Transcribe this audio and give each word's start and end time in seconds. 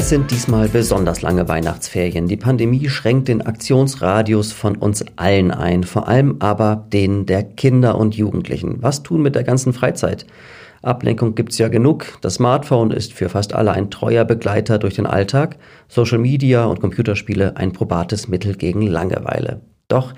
Es 0.00 0.08
sind 0.08 0.30
diesmal 0.30 0.66
besonders 0.66 1.20
lange 1.20 1.46
Weihnachtsferien. 1.46 2.26
Die 2.26 2.38
Pandemie 2.38 2.88
schränkt 2.88 3.28
den 3.28 3.42
Aktionsradius 3.42 4.50
von 4.50 4.76
uns 4.76 5.04
allen 5.16 5.50
ein, 5.50 5.84
vor 5.84 6.08
allem 6.08 6.36
aber 6.38 6.86
den 6.90 7.26
der 7.26 7.42
Kinder 7.42 7.98
und 7.98 8.16
Jugendlichen. 8.16 8.78
Was 8.80 9.02
tun 9.02 9.20
mit 9.20 9.34
der 9.34 9.44
ganzen 9.44 9.74
Freizeit? 9.74 10.26
Ablenkung 10.80 11.34
gibt's 11.34 11.58
ja 11.58 11.68
genug. 11.68 12.16
Das 12.22 12.36
Smartphone 12.36 12.92
ist 12.92 13.12
für 13.12 13.28
fast 13.28 13.54
alle 13.54 13.72
ein 13.72 13.90
treuer 13.90 14.24
Begleiter 14.24 14.78
durch 14.78 14.94
den 14.94 15.04
Alltag, 15.04 15.58
Social 15.86 16.18
Media 16.18 16.64
und 16.64 16.80
Computerspiele 16.80 17.58
ein 17.58 17.74
probates 17.74 18.26
Mittel 18.26 18.56
gegen 18.56 18.86
Langeweile. 18.86 19.60
Doch 19.88 20.14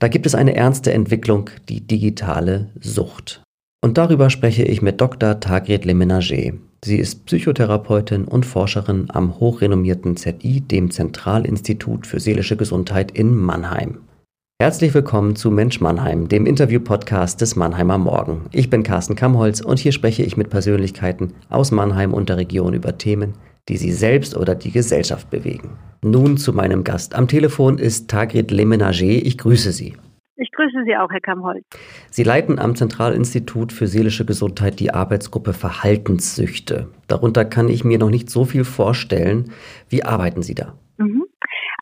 da 0.00 0.08
gibt 0.08 0.26
es 0.26 0.34
eine 0.34 0.56
ernste 0.56 0.92
Entwicklung, 0.92 1.50
die 1.68 1.86
digitale 1.86 2.70
Sucht. 2.80 3.44
Und 3.80 3.96
darüber 3.96 4.28
spreche 4.28 4.64
ich 4.64 4.82
mit 4.82 5.00
Dr. 5.00 5.38
Tagret 5.38 5.84
Lemenager. 5.84 6.54
Sie 6.82 6.96
ist 6.96 7.26
Psychotherapeutin 7.26 8.24
und 8.24 8.46
Forscherin 8.46 9.08
am 9.10 9.38
hochrenommierten 9.38 10.16
ZI, 10.16 10.62
dem 10.62 10.90
Zentralinstitut 10.90 12.06
für 12.06 12.20
seelische 12.20 12.56
Gesundheit 12.56 13.10
in 13.10 13.36
Mannheim. 13.36 13.98
Herzlich 14.62 14.94
willkommen 14.94 15.36
zu 15.36 15.50
Mensch 15.50 15.82
Mannheim, 15.82 16.28
dem 16.28 16.46
Interview-Podcast 16.46 17.42
des 17.42 17.54
Mannheimer 17.54 17.98
Morgen. 17.98 18.46
Ich 18.52 18.70
bin 18.70 18.82
Carsten 18.82 19.14
Kamholz 19.14 19.60
und 19.60 19.78
hier 19.78 19.92
spreche 19.92 20.22
ich 20.22 20.38
mit 20.38 20.48
Persönlichkeiten 20.48 21.34
aus 21.50 21.70
Mannheim 21.70 22.14
und 22.14 22.30
der 22.30 22.38
Region 22.38 22.72
über 22.72 22.96
Themen, 22.96 23.34
die 23.68 23.76
sie 23.76 23.92
selbst 23.92 24.34
oder 24.34 24.54
die 24.54 24.70
Gesellschaft 24.70 25.28
bewegen. 25.28 25.76
Nun 26.02 26.38
zu 26.38 26.54
meinem 26.54 26.82
Gast. 26.82 27.14
Am 27.14 27.28
Telefon 27.28 27.76
ist 27.76 28.08
Tagrit 28.08 28.50
Lemenager. 28.50 29.04
Ich 29.04 29.36
grüße 29.36 29.72
Sie. 29.72 29.96
Ich 30.42 30.50
grüße 30.52 30.84
Sie 30.86 30.96
auch, 30.96 31.10
Herr 31.10 31.20
Kamholz. 31.20 31.66
Sie 32.10 32.22
leiten 32.22 32.58
am 32.58 32.74
Zentralinstitut 32.74 33.74
für 33.74 33.86
seelische 33.86 34.24
Gesundheit 34.24 34.80
die 34.80 34.90
Arbeitsgruppe 34.90 35.52
Verhaltenssüchte. 35.52 36.88
Darunter 37.08 37.44
kann 37.44 37.68
ich 37.68 37.84
mir 37.84 37.98
noch 37.98 38.08
nicht 38.08 38.30
so 38.30 38.46
viel 38.46 38.64
vorstellen. 38.64 39.52
Wie 39.90 40.02
arbeiten 40.02 40.40
Sie 40.40 40.54
da? 40.54 40.72
Mhm. 40.96 41.24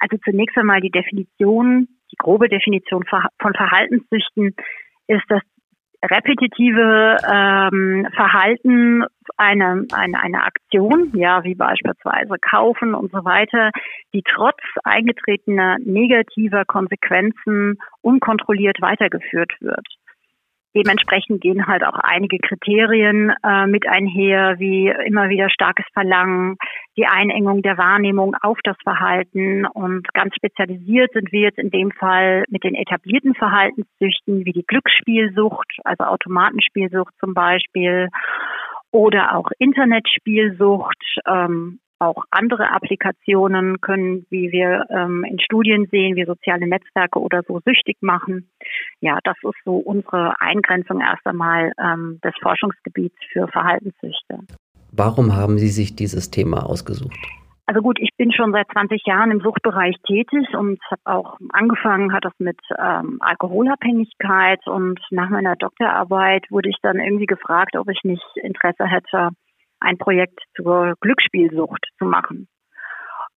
Also 0.00 0.16
zunächst 0.24 0.58
einmal 0.58 0.80
die 0.80 0.90
Definition, 0.90 1.86
die 2.10 2.16
grobe 2.16 2.48
Definition 2.48 3.04
von 3.06 3.54
Verhaltenssüchten 3.54 4.56
ist, 5.06 5.24
dass 5.28 5.42
repetitive 6.02 7.16
ähm, 7.26 8.06
Verhalten 8.14 9.04
eine, 9.36 9.86
eine, 9.92 10.20
eine 10.20 10.42
Aktion, 10.44 11.12
ja, 11.14 11.42
wie 11.44 11.54
beispielsweise 11.54 12.36
kaufen 12.40 12.94
und 12.94 13.10
so 13.10 13.24
weiter, 13.24 13.70
die 14.14 14.22
trotz 14.22 14.60
eingetretener 14.84 15.76
negativer 15.80 16.64
Konsequenzen 16.64 17.78
unkontrolliert 18.00 18.80
weitergeführt 18.80 19.52
wird. 19.60 19.86
Dementsprechend 20.74 21.40
gehen 21.40 21.66
halt 21.66 21.84
auch 21.84 21.98
einige 21.98 22.38
Kriterien 22.38 23.32
äh, 23.42 23.66
mit 23.66 23.88
einher, 23.88 24.58
wie 24.58 24.88
immer 25.06 25.28
wieder 25.28 25.48
starkes 25.50 25.86
Verlangen, 25.92 26.56
die 26.96 27.06
Einengung 27.06 27.62
der 27.62 27.78
Wahrnehmung 27.78 28.36
auf 28.42 28.58
das 28.64 28.76
Verhalten 28.82 29.66
und 29.66 30.06
ganz 30.12 30.34
spezialisiert 30.34 31.12
sind 31.14 31.32
wir 31.32 31.40
jetzt 31.42 31.58
in 31.58 31.70
dem 31.70 31.90
Fall 31.92 32.44
mit 32.48 32.64
den 32.64 32.74
etablierten 32.74 33.34
Verhaltenssüchten 33.34 34.44
wie 34.44 34.52
die 34.52 34.66
Glücksspielsucht, 34.66 35.78
also 35.84 36.04
Automatenspielsucht 36.04 37.14
zum 37.18 37.34
Beispiel 37.34 38.08
oder 38.90 39.36
auch 39.36 39.50
Internetspielsucht. 39.58 41.18
Ähm, 41.26 41.80
auch 41.98 42.24
andere 42.30 42.70
Applikationen 42.70 43.80
können, 43.80 44.26
wie 44.30 44.52
wir 44.52 44.86
ähm, 44.90 45.24
in 45.24 45.40
Studien 45.40 45.86
sehen, 45.90 46.16
wie 46.16 46.24
soziale 46.24 46.66
Netzwerke 46.66 47.18
oder 47.20 47.42
so 47.46 47.60
süchtig 47.64 47.96
machen. 48.00 48.48
Ja, 49.00 49.18
das 49.24 49.36
ist 49.42 49.58
so 49.64 49.76
unsere 49.76 50.40
Eingrenzung 50.40 51.00
erst 51.00 51.26
einmal 51.26 51.72
ähm, 51.82 52.20
des 52.24 52.34
Forschungsgebiets 52.40 53.16
für 53.32 53.48
Verhaltenssüchte. 53.48 54.40
Warum 54.92 55.36
haben 55.36 55.58
Sie 55.58 55.68
sich 55.68 55.96
dieses 55.96 56.30
Thema 56.30 56.66
ausgesucht? 56.66 57.18
Also 57.68 57.82
gut, 57.82 57.98
ich 58.00 58.16
bin 58.16 58.32
schon 58.32 58.52
seit 58.52 58.66
20 58.72 59.02
Jahren 59.04 59.30
im 59.30 59.40
Suchtbereich 59.40 59.94
tätig 60.06 60.48
und 60.56 60.80
habe 60.90 61.02
auch 61.04 61.36
angefangen, 61.50 62.14
hat 62.14 62.24
das 62.24 62.32
mit 62.38 62.58
ähm, 62.78 63.18
Alkoholabhängigkeit 63.20 64.66
und 64.66 64.98
nach 65.10 65.28
meiner 65.28 65.54
Doktorarbeit 65.54 66.50
wurde 66.50 66.70
ich 66.70 66.76
dann 66.80 66.98
irgendwie 66.98 67.26
gefragt, 67.26 67.76
ob 67.76 67.90
ich 67.90 68.00
nicht 68.04 68.24
Interesse 68.36 68.86
hätte, 68.86 69.32
ein 69.80 69.98
Projekt 69.98 70.40
zur 70.56 70.94
Glücksspielsucht 71.00 71.86
zu 71.98 72.04
machen. 72.04 72.48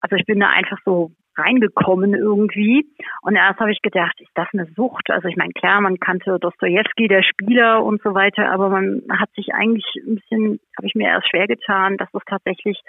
Also 0.02 0.16
ich 0.16 0.26
bin 0.26 0.40
da 0.40 0.50
einfach 0.50 0.78
so 0.84 1.12
reingekommen 1.38 2.14
irgendwie. 2.14 2.86
Und 3.22 3.36
erst 3.36 3.60
habe 3.60 3.72
ich 3.72 3.82
gedacht, 3.82 4.20
ist 4.20 4.32
das 4.36 4.48
eine 4.54 4.68
Sucht? 4.76 5.10
Also 5.10 5.28
ich 5.28 5.38
meine, 5.38 5.54
klar, 5.54 5.82
man 5.82 5.98
kannte 5.98 6.38
Dostoevsky, 6.40 7.08
der 7.08 7.24
Spieler 7.24 7.84
und 7.84 8.02
so 8.02 8.14
weiter, 8.14 8.52
aber 8.52 8.70
man 8.70 9.02
hat 9.10 9.32
sich 9.36 9.54
eigentlich 9.54 9.86
ein 9.96 10.16
bisschen, 10.16 10.60
habe 10.78 10.88
ich 10.88 10.96
mir 10.96 11.08
erst 11.08 11.30
schwer 11.30 11.48
getan, 11.48 11.98
dass 11.98 12.10
es 12.14 12.22
tatsächlich 12.26 12.82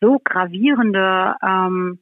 so 0.00 0.18
gravierende 0.24 1.36
ähm, 1.42 2.00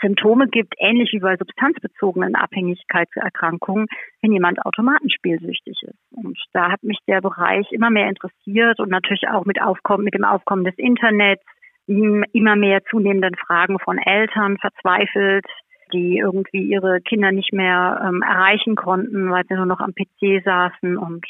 Symptome 0.00 0.48
gibt, 0.48 0.74
ähnlich 0.78 1.12
wie 1.12 1.20
bei 1.20 1.36
substanzbezogenen 1.36 2.34
Abhängigkeitserkrankungen, 2.34 3.86
wenn 4.20 4.32
jemand 4.32 4.64
automatenspielsüchtig 4.64 5.82
ist. 5.82 5.98
Und 6.12 6.38
da 6.52 6.70
hat 6.70 6.82
mich 6.82 6.98
der 7.06 7.20
Bereich 7.20 7.70
immer 7.72 7.90
mehr 7.90 8.08
interessiert 8.08 8.80
und 8.80 8.90
natürlich 8.90 9.28
auch 9.28 9.44
mit, 9.44 9.60
Aufkommen, 9.60 10.04
mit 10.04 10.14
dem 10.14 10.24
Aufkommen 10.24 10.64
des 10.64 10.76
Internets, 10.78 11.42
immer 11.86 12.56
mehr 12.56 12.82
zunehmenden 12.84 13.34
Fragen 13.36 13.78
von 13.78 13.98
Eltern 13.98 14.56
verzweifelt, 14.58 15.44
die 15.92 16.18
irgendwie 16.18 16.62
ihre 16.62 17.00
Kinder 17.00 17.32
nicht 17.32 17.52
mehr 17.52 18.00
ähm, 18.06 18.22
erreichen 18.22 18.76
konnten, 18.76 19.30
weil 19.30 19.44
sie 19.48 19.54
nur 19.54 19.66
noch 19.66 19.80
am 19.80 19.92
PC 19.92 20.42
saßen. 20.44 20.96
Und 20.96 21.26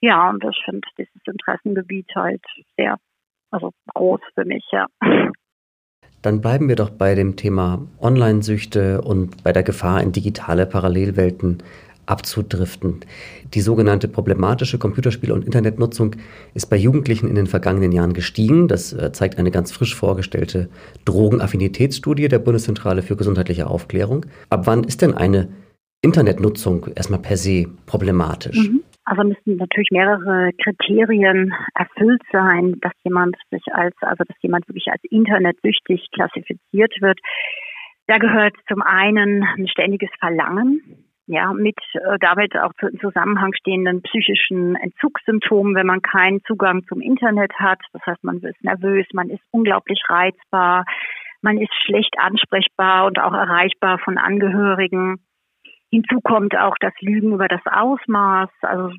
ja, 0.00 0.30
und 0.30 0.42
ich 0.44 0.62
finde 0.64 0.88
dieses 0.96 1.26
Interessengebiet 1.26 2.10
halt 2.14 2.42
sehr 2.76 2.96
also 3.50 3.72
groß 3.94 4.20
für 4.34 4.44
mich, 4.44 4.64
ja. 4.72 4.86
Dann 6.26 6.40
bleiben 6.40 6.68
wir 6.68 6.74
doch 6.74 6.90
bei 6.90 7.14
dem 7.14 7.36
Thema 7.36 7.86
Online-Süchte 8.00 9.00
und 9.00 9.44
bei 9.44 9.52
der 9.52 9.62
Gefahr, 9.62 10.02
in 10.02 10.10
digitale 10.10 10.66
Parallelwelten 10.66 11.58
abzudriften. 12.06 13.04
Die 13.54 13.60
sogenannte 13.60 14.08
problematische 14.08 14.76
Computerspiele- 14.76 15.30
und 15.30 15.44
Internetnutzung 15.44 16.16
ist 16.52 16.66
bei 16.66 16.76
Jugendlichen 16.76 17.28
in 17.28 17.36
den 17.36 17.46
vergangenen 17.46 17.92
Jahren 17.92 18.12
gestiegen. 18.12 18.66
Das 18.66 18.92
äh, 18.92 19.12
zeigt 19.12 19.38
eine 19.38 19.52
ganz 19.52 19.70
frisch 19.70 19.94
vorgestellte 19.94 20.68
Drogenaffinitätsstudie 21.04 22.26
der 22.26 22.40
Bundeszentrale 22.40 23.02
für 23.02 23.14
gesundheitliche 23.14 23.68
Aufklärung. 23.68 24.26
Ab 24.50 24.66
wann 24.66 24.82
ist 24.82 25.02
denn 25.02 25.14
eine 25.14 25.46
Internetnutzung 26.02 26.88
erstmal 26.96 27.20
per 27.20 27.36
se 27.36 27.66
problematisch? 27.86 28.68
Mhm. 28.68 28.80
Also 29.06 29.22
müssen 29.22 29.56
natürlich 29.56 29.90
mehrere 29.92 30.50
Kriterien 30.62 31.54
erfüllt 31.74 32.22
sein, 32.32 32.74
dass 32.80 32.92
jemand 33.04 33.36
sich 33.50 33.62
als, 33.72 33.94
also 34.00 34.24
dass 34.24 34.36
jemand 34.42 34.68
wirklich 34.68 34.88
als 34.90 35.02
internetsüchtig 35.04 36.08
klassifiziert 36.12 36.92
wird. 37.00 37.20
Da 38.08 38.18
gehört 38.18 38.54
zum 38.68 38.82
einen 38.82 39.44
ein 39.44 39.68
ständiges 39.68 40.10
Verlangen, 40.18 41.06
ja, 41.28 41.52
mit 41.52 41.78
äh, 41.94 42.18
damit 42.20 42.56
auch 42.56 42.72
zu, 42.80 42.88
im 42.88 42.98
Zusammenhang 42.98 43.52
stehenden 43.54 44.02
psychischen 44.02 44.74
Entzugssymptomen, 44.74 45.76
wenn 45.76 45.86
man 45.86 46.02
keinen 46.02 46.42
Zugang 46.44 46.82
zum 46.88 47.00
Internet 47.00 47.52
hat. 47.54 47.78
Das 47.92 48.02
heißt, 48.06 48.24
man 48.24 48.38
ist 48.38 48.62
nervös, 48.64 49.06
man 49.12 49.30
ist 49.30 49.42
unglaublich 49.52 50.00
reizbar, 50.08 50.84
man 51.42 51.58
ist 51.58 51.72
schlecht 51.84 52.14
ansprechbar 52.18 53.06
und 53.06 53.20
auch 53.20 53.32
erreichbar 53.32 53.98
von 53.98 54.18
Angehörigen. 54.18 55.20
Hinzu 55.96 56.20
kommt 56.20 56.54
auch 56.54 56.74
das 56.80 56.92
Lügen 57.00 57.32
über 57.32 57.48
das 57.48 57.62
Ausmaß. 57.64 58.50
Also 58.60 58.92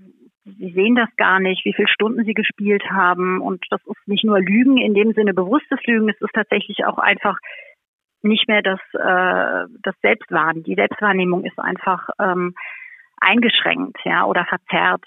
sie 0.46 0.72
sehen 0.72 0.96
das 0.96 1.09
gar 1.16 1.40
nicht, 1.40 1.63
wie 1.63 1.74
viele 1.74 1.88
Stunden 1.88 2.25
sie 2.25 2.34
gespielt 2.34 2.84
haben. 2.90 3.40
Und 3.40 3.63
das 3.69 3.81
ist 3.85 4.08
nicht 4.08 4.24
nur 4.24 4.40
Lügen 4.40 4.78
in 4.78 4.96
dem 4.96 5.13
Sinne 5.13 5.35
bewusstes 5.35 5.80
Lügen, 5.85 6.09
es 6.09 6.19
ist 6.19 6.34
tatsächlich 6.34 6.85
auch 6.85 6.97
einfach 6.97 7.38
nicht 8.24 8.47
mehr 8.47 8.63
das, 8.63 8.80
äh, 8.94 9.72
das 9.84 9.94
Selbstwahrnehmen. 10.02 10.63
Die 10.63 10.74
Selbstwahrnehmung 10.74 11.46
ist 11.46 11.59
einfach 11.59 12.09
ähm, 12.19 12.56
eingeschränkt, 13.22 13.99
ja, 14.03 14.26
oder 14.26 14.46
verzerrt. 14.46 15.03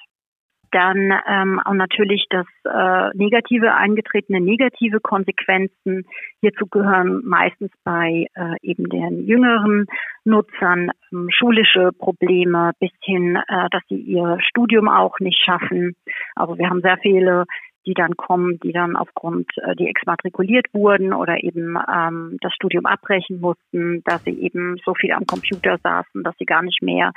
Dann 0.72 1.12
ähm, 1.28 1.60
auch 1.64 1.74
natürlich 1.74 2.26
das 2.30 2.46
äh, 2.64 3.16
negative, 3.16 3.74
eingetretene 3.74 4.40
negative 4.40 5.00
Konsequenzen. 5.00 6.06
Hierzu 6.40 6.66
gehören 6.66 7.22
meistens 7.24 7.70
bei 7.84 8.26
äh, 8.34 8.54
eben 8.62 8.88
den 8.88 9.26
jüngeren 9.26 9.86
Nutzern 10.24 10.90
ähm, 11.12 11.28
schulische 11.30 11.90
Probleme 11.92 12.72
bis 12.78 12.90
hin, 13.02 13.36
äh, 13.36 13.68
dass 13.70 13.82
sie 13.88 13.96
ihr 13.96 14.38
Studium 14.40 14.88
auch 14.88 15.18
nicht 15.18 15.42
schaffen. 15.42 15.96
Also 16.36 16.58
wir 16.58 16.68
haben 16.68 16.82
sehr 16.82 16.98
viele 16.98 17.46
die 17.86 17.94
dann 17.94 18.16
kommen, 18.16 18.58
die 18.60 18.72
dann 18.72 18.96
aufgrund, 18.96 19.50
äh, 19.56 19.74
die 19.74 19.86
exmatrikuliert 19.86 20.66
wurden 20.72 21.12
oder 21.12 21.42
eben 21.42 21.78
ähm, 21.92 22.36
das 22.40 22.52
Studium 22.54 22.86
abbrechen 22.86 23.40
mussten, 23.40 24.02
dass 24.04 24.22
sie 24.24 24.38
eben 24.38 24.76
so 24.84 24.94
viel 24.94 25.12
am 25.12 25.26
Computer 25.26 25.78
saßen, 25.82 26.22
dass 26.22 26.36
sie 26.38 26.44
gar 26.44 26.62
nicht 26.62 26.82
mehr 26.82 27.12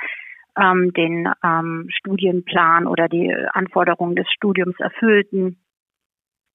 ähm, 0.58 0.92
den 0.92 1.28
ähm, 1.42 1.88
Studienplan 1.90 2.86
oder 2.86 3.08
die 3.08 3.34
Anforderungen 3.52 4.16
des 4.16 4.26
Studiums 4.30 4.78
erfüllten. 4.78 5.58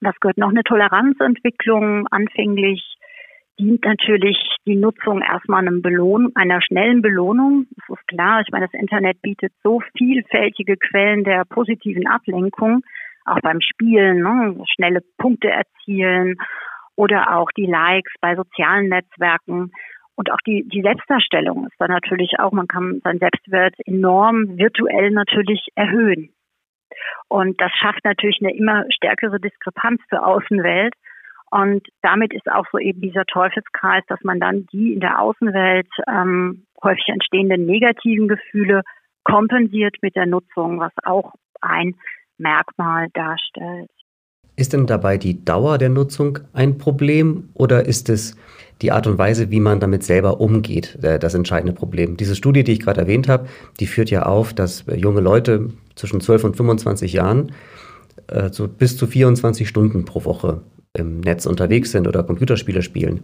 Das 0.02 0.16
gehört 0.20 0.38
noch 0.38 0.50
eine 0.50 0.64
Toleranzentwicklung. 0.64 2.08
Anfänglich 2.08 2.82
dient 3.60 3.84
natürlich 3.84 4.38
die 4.66 4.78
Nutzung 4.78 5.22
erstmal 5.22 5.68
einem 5.68 5.82
Belohn, 5.82 6.32
einer 6.36 6.62
schnellen 6.62 7.02
Belohnung. 7.02 7.68
Das 7.76 7.98
ist 8.00 8.08
klar. 8.08 8.42
Ich 8.42 8.52
meine, 8.52 8.68
das 8.72 8.80
Internet 8.80 9.22
bietet 9.22 9.52
so 9.64 9.82
vielfältige 9.98 10.78
Quellen 10.78 11.24
der 11.24 11.44
positiven 11.46 12.08
Ablenkung, 12.08 12.82
auch 13.26 13.40
beim 13.42 13.60
Spielen, 13.60 14.22
ne? 14.22 14.64
schnelle 14.74 15.02
Punkte 15.18 15.50
erzielen 15.50 16.38
oder 16.96 17.36
auch 17.38 17.50
die 17.56 17.66
Likes 17.66 18.14
bei 18.22 18.36
sozialen 18.36 18.90
Netzwerken. 18.90 19.72
Und 20.20 20.34
auch 20.34 20.42
die, 20.46 20.68
die 20.68 20.82
Selbstdarstellung 20.82 21.68
ist 21.68 21.80
dann 21.80 21.92
natürlich 21.92 22.40
auch, 22.40 22.52
man 22.52 22.68
kann 22.68 23.00
seinen 23.06 23.20
Selbstwert 23.20 23.74
enorm 23.86 24.58
virtuell 24.58 25.12
natürlich 25.12 25.70
erhöhen. 25.76 26.34
Und 27.30 27.62
das 27.62 27.72
schafft 27.80 28.04
natürlich 28.04 28.40
eine 28.42 28.54
immer 28.54 28.84
stärkere 28.94 29.40
Diskrepanz 29.40 30.02
zur 30.10 30.28
Außenwelt. 30.28 30.94
Und 31.52 31.88
damit 32.02 32.34
ist 32.34 32.52
auch 32.52 32.66
so 32.70 32.80
eben 32.80 33.00
dieser 33.00 33.24
Teufelskreis, 33.28 34.04
dass 34.10 34.20
man 34.24 34.42
dann 34.42 34.66
die 34.74 34.92
in 34.92 35.00
der 35.00 35.22
Außenwelt 35.22 35.88
ähm, 36.06 36.66
häufig 36.84 37.08
entstehenden 37.08 37.66
negativen 37.66 38.28
Gefühle 38.28 38.82
kompensiert 39.24 39.96
mit 40.02 40.18
der 40.18 40.26
Nutzung, 40.26 40.82
was 40.82 40.92
auch 41.04 41.32
ein 41.62 41.96
Merkmal 42.38 43.08
darstellt. 43.14 43.90
Ist 44.58 44.74
denn 44.74 44.86
dabei 44.86 45.18
die 45.18 45.46
Dauer 45.46 45.78
der 45.78 45.88
Nutzung 45.88 46.40
ein 46.52 46.78
Problem 46.78 47.52
oder 47.54 47.86
ist 47.86 48.10
es 48.10 48.36
die 48.82 48.92
Art 48.92 49.08
und 49.08 49.18
Weise, 49.18 49.52
wie 49.52 49.60
man 49.60 49.80
damit 49.80 50.04
selber 50.04 50.40
umgeht, 50.40 50.98
äh, 51.04 51.20
das 51.20 51.34
entscheidende 51.34 51.74
Problem? 51.74 52.18
Diese 52.18 52.36
Studie, 52.36 52.64
die 52.64 52.74
ich 52.74 52.80
gerade 52.80 53.02
erwähnt 53.02 53.28
habe, 53.28 53.48
die 53.80 53.88
führt 53.88 54.10
ja 54.10 54.24
auf, 54.24 54.54
dass 54.54 54.86
junge 54.96 55.22
Leute 55.22 55.70
zwischen 55.96 56.22
12 56.22 56.44
und 56.46 56.58
25 56.58 57.14
Jahren 57.14 57.52
äh, 58.28 58.50
so 58.52 58.68
bis 58.68 58.98
zu 58.98 59.08
24 59.08 59.68
Stunden 59.68 60.06
pro 60.06 60.26
Woche 60.26 60.62
im 60.94 61.20
Netz 61.20 61.46
unterwegs 61.46 61.92
sind 61.92 62.08
oder 62.08 62.24
Computerspiele 62.24 62.82
spielen. 62.82 63.22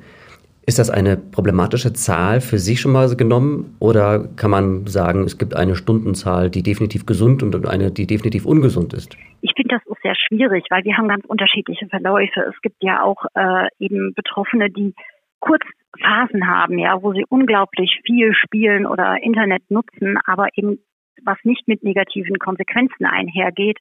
Ist 0.67 0.79
das 0.79 0.89
eine 0.89 1.15
problematische 1.15 1.93
Zahl 1.93 2.41
für 2.41 2.57
sich 2.57 2.81
schon 2.81 2.91
mal 2.91 3.07
genommen 3.15 3.75
oder 3.79 4.27
kann 4.35 4.49
man 4.49 4.87
sagen, 4.87 5.23
es 5.23 5.37
gibt 5.37 5.55
eine 5.55 5.75
Stundenzahl, 5.75 6.49
die 6.49 6.63
definitiv 6.63 7.05
gesund 7.05 7.43
und 7.43 7.67
eine, 7.67 7.91
die 7.91 8.07
definitiv 8.07 8.47
ungesund 8.47 8.93
ist? 8.95 9.15
Ich 9.41 9.51
finde 9.55 9.75
das 9.75 9.81
auch 9.91 10.01
sehr 10.01 10.15
schwierig, 10.15 10.65
weil 10.71 10.83
wir 10.83 10.97
haben 10.97 11.07
ganz 11.07 11.23
unterschiedliche 11.25 11.87
Verläufe. 11.87 12.39
Es 12.49 12.59
gibt 12.63 12.77
ja 12.81 13.03
auch 13.03 13.25
äh, 13.35 13.67
eben 13.77 14.15
Betroffene, 14.15 14.71
die 14.71 14.95
kurz 15.45 15.63
Phasen 16.01 16.47
haben, 16.47 16.77
ja, 16.77 17.01
wo 17.01 17.13
sie 17.13 17.25
unglaublich 17.29 18.01
viel 18.05 18.33
spielen 18.33 18.85
oder 18.85 19.21
Internet 19.21 19.63
nutzen, 19.69 20.17
aber 20.25 20.47
eben 20.55 20.79
was 21.23 21.37
nicht 21.43 21.67
mit 21.67 21.83
negativen 21.83 22.37
Konsequenzen 22.37 23.05
einhergeht. 23.05 23.79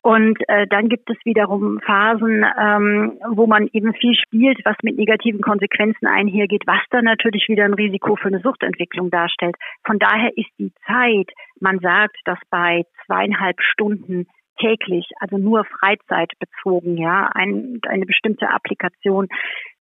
Und 0.00 0.38
äh, 0.48 0.66
dann 0.68 0.88
gibt 0.88 1.10
es 1.10 1.16
wiederum 1.24 1.80
Phasen, 1.84 2.44
ähm, 2.58 3.18
wo 3.30 3.46
man 3.46 3.68
eben 3.72 3.94
viel 3.94 4.14
spielt, 4.14 4.58
was 4.64 4.76
mit 4.82 4.96
negativen 4.96 5.40
Konsequenzen 5.40 6.06
einhergeht, 6.06 6.62
was 6.66 6.80
dann 6.90 7.04
natürlich 7.04 7.48
wieder 7.48 7.64
ein 7.64 7.74
Risiko 7.74 8.14
für 8.14 8.28
eine 8.28 8.40
Suchtentwicklung 8.40 9.10
darstellt. 9.10 9.56
Von 9.84 9.98
daher 9.98 10.36
ist 10.36 10.50
die 10.58 10.72
Zeit, 10.86 11.30
man 11.60 11.80
sagt, 11.80 12.16
dass 12.26 12.38
bei 12.50 12.84
zweieinhalb 13.06 13.60
Stunden 13.60 14.26
täglich, 14.60 15.08
also 15.20 15.36
nur 15.36 15.64
freizeitbezogen, 15.64 16.96
ja, 16.96 17.30
ein, 17.34 17.80
eine 17.88 18.06
bestimmte 18.06 18.50
Applikation 18.50 19.28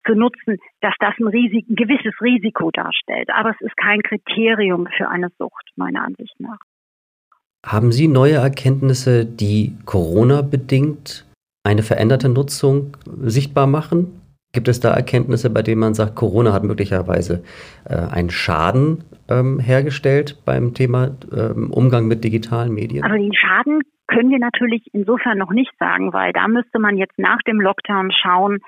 zu 0.08 0.16
nutzen, 0.16 0.58
dass 0.82 0.94
das 1.00 1.14
ein, 1.20 1.28
Risik, 1.28 1.70
ein 1.70 1.76
gewisses 1.76 2.14
Risiko 2.22 2.72
darstellt. 2.72 3.30
Aber 3.34 3.52
es 3.52 3.62
ist 3.62 3.78
kein 3.78 4.02
Kriterium 4.02 4.88
für 4.98 5.10
eine 5.10 5.30
Sucht, 5.38 5.70
meiner 5.76 6.04
Ansicht 6.04 6.40
nach. 6.40 6.60
Haben 7.66 7.92
Sie 7.92 8.08
neue 8.08 8.36
Erkenntnisse, 8.36 9.26
die 9.26 9.76
Corona-bedingt 9.86 11.26
eine 11.64 11.84
veränderte 11.84 12.30
Nutzung 12.30 12.96
sichtbar 13.06 13.68
machen? 13.68 14.22
Gibt 14.54 14.70
es 14.70 14.80
da 14.80 14.94
Erkenntnisse, 14.94 15.50
bei 15.50 15.62
denen 15.62 15.82
man 15.82 15.94
sagt, 15.94 16.16
Corona 16.16 16.54
hat 16.54 16.64
möglicherweise 16.64 17.44
äh, 17.86 17.96
einen 17.96 18.30
Schaden 18.30 19.04
ähm, 19.30 19.60
hergestellt 19.60 20.42
beim 20.46 20.74
Thema 20.74 21.12
ähm, 21.36 21.72
Umgang 21.72 22.08
mit 22.08 22.24
digitalen 22.24 22.74
Medien? 22.74 23.04
Also 23.04 23.18
den 23.18 23.34
Schaden 23.34 23.82
können 24.08 24.32
wir 24.32 24.40
natürlich 24.40 24.84
insofern 24.94 25.38
noch 25.38 25.52
nicht 25.52 25.72
sagen, 25.78 26.14
weil 26.14 26.32
da 26.32 26.48
müsste 26.48 26.80
man 26.80 26.98
jetzt 26.98 27.20
nach 27.20 27.40
dem 27.46 27.60
Lockdown 27.60 28.12
schauen, 28.12 28.60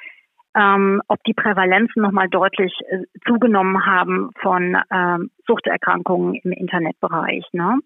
ähm, 0.56 1.02
ob 1.08 1.24
die 1.24 1.34
Prävalenzen 1.34 2.02
nochmal 2.02 2.28
deutlich 2.30 2.74
äh, 2.90 3.04
zugenommen 3.28 3.86
haben 3.86 4.32
von 4.42 4.78
ähm, 4.92 5.30
Suchterkrankungen 5.46 6.36
im 6.36 6.52
Internetbereich. 6.52 7.46
Ne? 7.54 7.80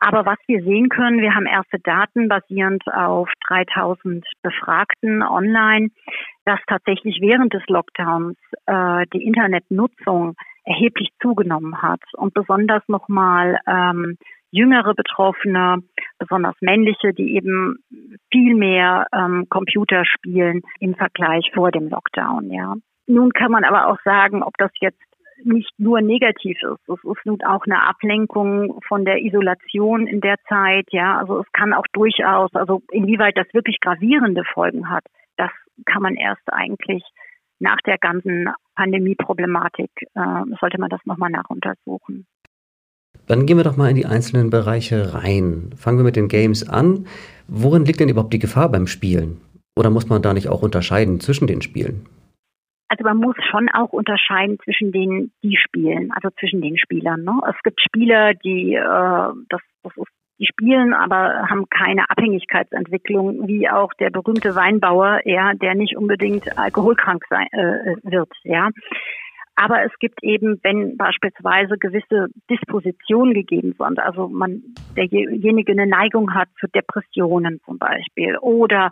Aber 0.00 0.26
was 0.26 0.38
wir 0.46 0.62
sehen 0.62 0.88
können, 0.88 1.20
wir 1.20 1.34
haben 1.34 1.46
erste 1.46 1.78
Daten 1.78 2.28
basierend 2.28 2.82
auf 2.92 3.28
3000 3.48 4.24
Befragten 4.42 5.22
online, 5.22 5.88
dass 6.44 6.60
tatsächlich 6.66 7.18
während 7.20 7.54
des 7.54 7.62
Lockdowns 7.68 8.36
äh, 8.66 9.06
die 9.14 9.24
Internetnutzung 9.24 10.34
erheblich 10.64 11.10
zugenommen 11.20 11.80
hat 11.82 12.00
und 12.14 12.34
besonders 12.34 12.82
nochmal 12.88 13.58
ähm, 13.66 14.16
jüngere 14.54 14.94
Betroffene, 14.94 15.78
besonders 16.18 16.54
männliche, 16.60 17.12
die 17.12 17.34
eben 17.34 17.78
viel 18.30 18.54
mehr 18.54 19.06
ähm, 19.12 19.46
Computer 19.48 20.04
spielen 20.04 20.62
im 20.78 20.94
Vergleich 20.94 21.50
vor 21.52 21.72
dem 21.72 21.88
Lockdown. 21.88 22.50
Ja. 22.50 22.74
Nun 23.06 23.30
kann 23.32 23.50
man 23.50 23.64
aber 23.64 23.88
auch 23.88 23.98
sagen, 24.04 24.42
ob 24.42 24.56
das 24.58 24.70
jetzt 24.80 25.00
nicht 25.42 25.72
nur 25.78 26.00
negativ 26.00 26.56
ist. 26.62 26.88
Es 26.88 27.04
ist 27.04 27.26
nun 27.26 27.42
auch 27.42 27.64
eine 27.66 27.82
Ablenkung 27.82 28.80
von 28.86 29.04
der 29.04 29.20
Isolation 29.22 30.06
in 30.06 30.20
der 30.20 30.36
Zeit. 30.48 30.86
Ja, 30.90 31.18
also 31.18 31.40
es 31.40 31.52
kann 31.52 31.72
auch 31.72 31.86
durchaus, 31.92 32.54
also 32.54 32.82
inwieweit 32.92 33.36
das 33.36 33.52
wirklich 33.52 33.80
gravierende 33.80 34.44
Folgen 34.44 34.88
hat, 34.88 35.04
das 35.36 35.50
kann 35.84 36.02
man 36.02 36.14
erst 36.14 36.52
eigentlich 36.52 37.02
nach 37.58 37.78
der 37.86 37.98
ganzen 37.98 38.48
Pandemie-Problematik, 38.76 39.90
äh, 40.14 40.56
sollte 40.60 40.78
man 40.78 40.90
das 40.90 41.00
nochmal 41.04 41.30
nachuntersuchen. 41.30 42.26
Dann 43.26 43.46
gehen 43.46 43.56
wir 43.56 43.64
doch 43.64 43.76
mal 43.76 43.88
in 43.88 43.96
die 43.96 44.06
einzelnen 44.06 44.50
Bereiche 44.50 45.14
rein. 45.14 45.70
Fangen 45.76 45.98
wir 45.98 46.04
mit 46.04 46.16
den 46.16 46.28
Games 46.28 46.68
an. 46.68 47.06
Worin 47.48 47.84
liegt 47.84 48.00
denn 48.00 48.08
überhaupt 48.08 48.32
die 48.32 48.38
Gefahr 48.38 48.70
beim 48.70 48.86
Spielen? 48.86 49.40
Oder 49.76 49.90
muss 49.90 50.08
man 50.08 50.22
da 50.22 50.34
nicht 50.34 50.48
auch 50.48 50.62
unterscheiden 50.62 51.20
zwischen 51.20 51.46
den 51.46 51.62
Spielen? 51.62 52.06
Also 52.88 53.02
man 53.04 53.16
muss 53.16 53.34
schon 53.50 53.68
auch 53.70 53.92
unterscheiden 53.92 54.58
zwischen 54.62 54.92
den, 54.92 55.32
die 55.42 55.56
spielen, 55.56 56.12
also 56.12 56.28
zwischen 56.38 56.60
den 56.60 56.76
Spielern. 56.76 57.24
Ne? 57.24 57.40
Es 57.48 57.56
gibt 57.64 57.80
Spieler, 57.80 58.34
die 58.34 58.74
äh, 58.74 59.32
das, 59.48 59.60
das 59.82 59.96
ist, 59.96 60.12
die 60.38 60.46
spielen, 60.46 60.92
aber 60.92 61.48
haben 61.48 61.68
keine 61.70 62.08
Abhängigkeitsentwicklung, 62.10 63.46
wie 63.46 63.68
auch 63.70 63.92
der 63.94 64.10
berühmte 64.10 64.54
Weinbauer, 64.54 65.20
ja, 65.24 65.54
der 65.54 65.74
nicht 65.74 65.96
unbedingt 65.96 66.58
alkoholkrank 66.58 67.24
sein 67.30 67.46
äh, 67.52 67.96
wird, 68.02 68.30
ja. 68.42 68.70
Aber 69.56 69.84
es 69.84 69.92
gibt 70.00 70.22
eben, 70.22 70.58
wenn 70.62 70.96
beispielsweise 70.96 71.78
gewisse 71.78 72.26
Dispositionen 72.50 73.34
gegeben 73.34 73.74
sind, 73.78 74.00
also 74.00 74.28
man 74.28 74.62
derjenige 74.96 75.72
eine 75.72 75.86
Neigung 75.86 76.34
hat 76.34 76.48
zu 76.58 76.66
Depressionen 76.66 77.60
zum 77.64 77.78
Beispiel 77.78 78.36
oder 78.38 78.90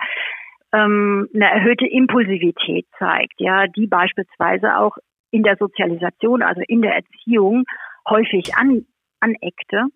ähm, 0.73 1.29
eine 1.35 1.51
erhöhte 1.51 1.87
Impulsivität 1.87 2.87
zeigt, 2.99 3.35
ja, 3.39 3.67
die 3.67 3.87
beispielsweise 3.87 4.79
auch 4.79 4.97
in 5.31 5.43
der 5.43 5.57
Sozialisation, 5.57 6.43
also 6.43 6.63
in 6.69 6.83
der 6.83 6.95
Erziehung 6.95 7.65
häufig 8.09 8.55
an, 8.57 8.87
aneckte, 9.21 9.87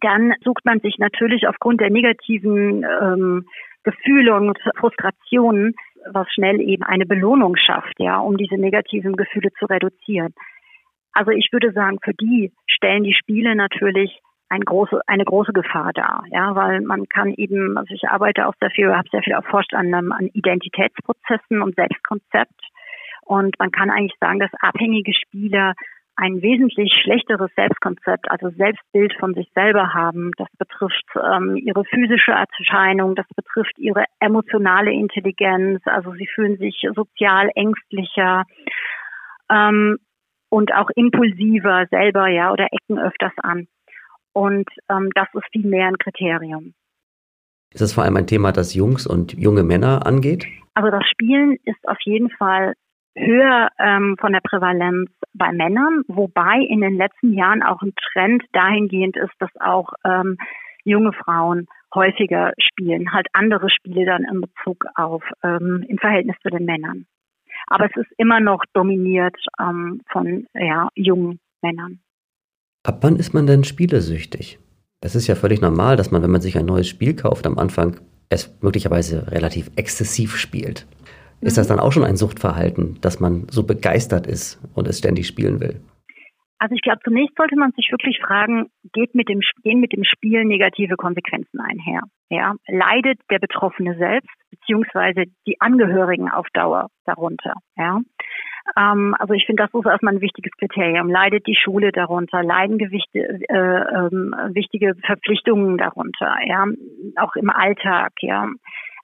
dann 0.00 0.34
sucht 0.44 0.64
man 0.64 0.80
sich 0.80 0.96
natürlich 0.98 1.46
aufgrund 1.46 1.80
der 1.80 1.90
negativen 1.90 2.84
ähm, 2.84 3.46
Gefühle 3.82 4.34
und 4.34 4.58
Frustrationen 4.78 5.74
was 6.12 6.26
schnell 6.32 6.60
eben 6.60 6.82
eine 6.82 7.06
Belohnung 7.06 7.56
schafft, 7.56 7.98
ja, 7.98 8.18
um 8.18 8.36
diese 8.36 8.56
negativen 8.56 9.16
Gefühle 9.16 9.50
zu 9.58 9.66
reduzieren. 9.66 10.34
Also 11.12 11.30
ich 11.30 11.48
würde 11.52 11.72
sagen, 11.72 11.98
für 12.02 12.14
die 12.14 12.52
stellen 12.66 13.04
die 13.04 13.14
Spiele 13.14 13.54
natürlich 13.54 14.20
eine 14.48 14.64
große, 14.64 15.00
eine 15.06 15.24
große 15.24 15.52
Gefahr 15.52 15.92
dar, 15.92 16.24
ja, 16.30 16.54
weil 16.54 16.80
man 16.80 17.08
kann 17.08 17.32
eben, 17.34 17.78
also 17.78 17.94
ich 17.94 18.08
arbeite 18.08 18.46
auch 18.46 18.54
sehr 18.60 18.70
viel, 18.70 18.94
habe 18.94 19.08
sehr 19.10 19.22
viel 19.22 19.32
erforscht 19.32 19.74
an, 19.74 19.94
an 19.94 20.28
Identitätsprozessen 20.32 21.62
und 21.62 21.76
Selbstkonzept. 21.76 22.60
Und 23.24 23.56
man 23.60 23.70
kann 23.70 23.90
eigentlich 23.90 24.18
sagen, 24.18 24.40
dass 24.40 24.50
abhängige 24.60 25.14
Spieler 25.14 25.74
ein 26.20 26.42
wesentlich 26.42 26.92
schlechteres 27.02 27.50
Selbstkonzept, 27.56 28.30
also 28.30 28.50
Selbstbild 28.50 29.14
von 29.18 29.32
sich 29.32 29.50
selber 29.54 29.94
haben. 29.94 30.32
Das 30.36 30.48
betrifft 30.58 31.06
ähm, 31.16 31.56
ihre 31.56 31.82
physische 31.86 32.32
Erscheinung, 32.32 33.14
das 33.14 33.26
betrifft 33.34 33.78
ihre 33.78 34.04
emotionale 34.20 34.92
Intelligenz, 34.92 35.80
also 35.86 36.12
sie 36.12 36.28
fühlen 36.34 36.58
sich 36.58 36.86
sozial 36.94 37.50
ängstlicher 37.54 38.44
ähm, 39.50 39.96
und 40.50 40.74
auch 40.74 40.90
impulsiver 40.94 41.86
selber, 41.90 42.28
ja, 42.28 42.52
oder 42.52 42.66
ecken 42.70 42.98
öfters 42.98 43.32
an. 43.38 43.66
Und 44.34 44.68
ähm, 44.90 45.08
das 45.14 45.28
ist 45.32 45.46
viel 45.52 45.66
mehr 45.66 45.86
ein 45.86 45.96
Kriterium. 45.96 46.74
Ist 47.72 47.80
das 47.80 47.94
vor 47.94 48.04
allem 48.04 48.16
ein 48.16 48.26
Thema, 48.26 48.52
das 48.52 48.74
Jungs 48.74 49.06
und 49.06 49.32
junge 49.32 49.62
Männer 49.62 50.04
angeht? 50.04 50.46
Also 50.74 50.90
das 50.90 51.04
Spielen 51.10 51.56
ist 51.64 51.88
auf 51.88 51.98
jeden 52.04 52.28
Fall 52.30 52.74
höher 53.16 53.68
ähm, 53.78 54.16
von 54.20 54.32
der 54.32 54.40
Prävalenz 54.40 55.10
bei 55.34 55.52
Männern, 55.52 56.02
wobei 56.08 56.58
in 56.68 56.80
den 56.80 56.96
letzten 56.96 57.32
Jahren 57.32 57.62
auch 57.62 57.82
ein 57.82 57.94
Trend 58.12 58.42
dahingehend 58.52 59.16
ist, 59.16 59.32
dass 59.38 59.50
auch 59.60 59.92
ähm, 60.04 60.36
junge 60.84 61.12
Frauen 61.12 61.66
häufiger 61.94 62.52
spielen, 62.58 63.12
halt 63.12 63.26
andere 63.32 63.68
Spiele 63.70 64.04
dann 64.06 64.24
in 64.24 64.40
Bezug 64.40 64.84
auf 64.94 65.22
ähm, 65.42 65.84
im 65.88 65.98
Verhältnis 65.98 66.36
zu 66.42 66.50
den 66.50 66.64
Männern. 66.64 67.06
Aber 67.66 67.86
es 67.86 67.96
ist 67.96 68.10
immer 68.16 68.40
noch 68.40 68.64
dominiert 68.72 69.36
ähm, 69.60 70.00
von 70.10 70.46
ja, 70.54 70.88
jungen 70.94 71.40
Männern. 71.62 72.00
Ab 72.84 72.98
wann 73.02 73.16
ist 73.16 73.34
man 73.34 73.46
denn 73.46 73.64
spielesüchtig? 73.64 74.58
Es 75.02 75.14
ist 75.14 75.26
ja 75.26 75.34
völlig 75.34 75.60
normal, 75.60 75.96
dass 75.96 76.10
man, 76.10 76.22
wenn 76.22 76.30
man 76.30 76.40
sich 76.40 76.58
ein 76.58 76.66
neues 76.66 76.88
Spiel 76.88 77.14
kauft, 77.14 77.46
am 77.46 77.58
Anfang 77.58 77.96
es 78.28 78.56
möglicherweise 78.62 79.30
relativ 79.30 79.70
exzessiv 79.76 80.36
spielt. 80.36 80.86
Ist 81.40 81.56
das 81.56 81.68
dann 81.68 81.80
auch 81.80 81.92
schon 81.92 82.04
ein 82.04 82.16
Suchtverhalten, 82.16 82.98
dass 83.00 83.20
man 83.20 83.46
so 83.50 83.66
begeistert 83.66 84.26
ist 84.26 84.60
und 84.74 84.86
es 84.86 84.98
ständig 84.98 85.26
spielen 85.26 85.60
will? 85.60 85.80
Also 86.58 86.74
ich 86.74 86.82
glaube, 86.82 87.00
zunächst 87.02 87.34
sollte 87.36 87.56
man 87.56 87.72
sich 87.72 87.88
wirklich 87.90 88.20
fragen, 88.20 88.66
geht 88.92 89.14
mit 89.14 89.30
dem, 89.30 89.40
gehen 89.62 89.80
mit 89.80 89.94
dem 89.94 90.04
Spiel 90.04 90.44
negative 90.44 90.96
Konsequenzen 90.96 91.58
einher? 91.58 92.02
Ja, 92.28 92.54
leidet 92.68 93.18
der 93.30 93.38
Betroffene 93.38 93.96
selbst 93.96 94.28
beziehungsweise 94.50 95.24
die 95.46 95.58
Angehörigen 95.58 96.30
auf 96.30 96.46
Dauer 96.52 96.88
darunter? 97.06 97.54
Ja, 97.78 98.00
ähm, 98.76 99.16
also 99.18 99.32
ich 99.32 99.46
finde, 99.46 99.62
das 99.64 99.72
ist 99.72 99.86
erstmal 99.86 100.14
ein 100.14 100.20
wichtiges 100.20 100.52
Kriterium. 100.58 101.08
Leidet 101.08 101.46
die 101.46 101.56
Schule 101.56 101.92
darunter? 101.92 102.42
Leiden 102.42 102.76
Gewichte, 102.76 103.18
äh, 103.18 103.54
äh, 103.54 104.54
wichtige 104.54 104.94
Verpflichtungen 105.06 105.78
darunter? 105.78 106.36
Ja, 106.44 106.66
auch 107.16 107.36
im 107.36 107.50
Alltag. 107.50 108.12
Ja, 108.20 108.48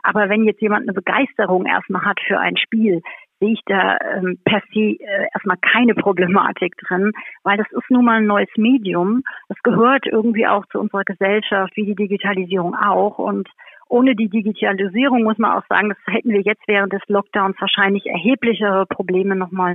aber 0.06 0.28
wenn 0.28 0.44
jetzt 0.44 0.62
jemand 0.62 0.82
eine 0.82 0.92
Begeisterung 0.92 1.66
erstmal 1.66 2.04
hat 2.04 2.20
für 2.26 2.38
ein 2.38 2.56
Spiel, 2.56 3.02
sehe 3.40 3.52
ich 3.52 3.60
da 3.66 3.98
ähm, 4.14 4.38
per 4.44 4.62
se 4.72 4.80
äh, 4.80 5.26
erstmal 5.34 5.56
keine 5.58 5.94
Problematik 5.94 6.76
drin, 6.76 7.12
weil 7.42 7.58
das 7.58 7.66
ist 7.72 7.90
nun 7.90 8.04
mal 8.04 8.18
ein 8.18 8.26
neues 8.26 8.48
Medium. 8.56 9.22
Das 9.48 9.58
gehört 9.62 10.06
irgendwie 10.06 10.46
auch 10.46 10.64
zu 10.66 10.78
unserer 10.78 11.04
Gesellschaft, 11.04 11.76
wie 11.76 11.86
die 11.86 11.96
Digitalisierung 11.96 12.74
auch. 12.74 13.18
Und 13.18 13.48
ohne 13.88 14.14
die 14.14 14.28
Digitalisierung 14.28 15.24
muss 15.24 15.38
man 15.38 15.52
auch 15.58 15.66
sagen, 15.68 15.90
das 15.90 16.14
hätten 16.14 16.30
wir 16.30 16.40
jetzt 16.40 16.62
während 16.66 16.92
des 16.92 17.02
Lockdowns 17.08 17.56
wahrscheinlich 17.60 18.06
erheblichere 18.06 18.86
Probleme 18.86 19.34
nochmal 19.34 19.74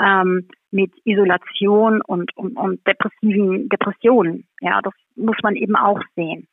ähm, 0.00 0.48
mit 0.70 0.92
Isolation 1.04 2.00
und, 2.00 2.36
und, 2.36 2.56
und 2.56 2.86
depressiven 2.86 3.68
Depressionen. 3.68 4.46
Ja, 4.60 4.80
das 4.82 4.94
muss 5.16 5.36
man 5.42 5.56
eben 5.56 5.76
auch 5.76 6.00
sehen. 6.16 6.46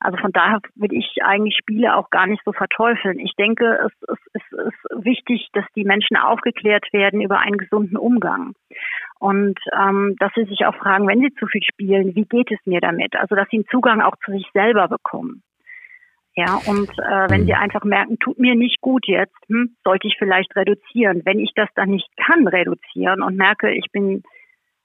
Also 0.00 0.16
von 0.18 0.32
daher 0.32 0.60
will 0.76 0.92
ich 0.92 1.16
eigentlich 1.22 1.56
Spiele 1.56 1.96
auch 1.96 2.10
gar 2.10 2.26
nicht 2.26 2.42
so 2.44 2.52
verteufeln. 2.52 3.18
Ich 3.18 3.32
denke, 3.36 3.78
es, 3.84 3.92
es, 4.08 4.18
es 4.34 4.58
ist 4.66 5.04
wichtig, 5.04 5.48
dass 5.52 5.64
die 5.74 5.84
Menschen 5.84 6.16
aufgeklärt 6.16 6.92
werden 6.92 7.20
über 7.20 7.40
einen 7.40 7.58
gesunden 7.58 7.96
Umgang. 7.96 8.54
Und 9.18 9.58
ähm, 9.72 10.14
dass 10.20 10.32
sie 10.34 10.44
sich 10.44 10.66
auch 10.66 10.76
fragen, 10.76 11.08
wenn 11.08 11.20
sie 11.20 11.34
zu 11.34 11.46
viel 11.46 11.62
spielen, 11.64 12.14
wie 12.14 12.24
geht 12.24 12.52
es 12.52 12.58
mir 12.64 12.80
damit? 12.80 13.16
Also 13.16 13.34
dass 13.34 13.48
sie 13.50 13.56
einen 13.56 13.66
Zugang 13.70 14.00
auch 14.00 14.14
zu 14.24 14.30
sich 14.30 14.46
selber 14.52 14.86
bekommen. 14.86 15.42
Ja, 16.36 16.54
und 16.66 16.88
äh, 16.90 17.28
wenn 17.30 17.46
sie 17.46 17.52
mhm. 17.52 17.58
einfach 17.58 17.82
merken, 17.82 18.16
tut 18.20 18.38
mir 18.38 18.54
nicht 18.54 18.80
gut 18.80 19.08
jetzt, 19.08 19.34
hm, 19.48 19.74
sollte 19.82 20.06
ich 20.06 20.14
vielleicht 20.18 20.54
reduzieren. 20.54 21.22
Wenn 21.24 21.40
ich 21.40 21.50
das 21.56 21.68
dann 21.74 21.90
nicht 21.90 22.08
kann, 22.16 22.46
reduzieren 22.46 23.22
und 23.22 23.34
merke, 23.34 23.72
ich 23.72 23.86
bin 23.90 24.22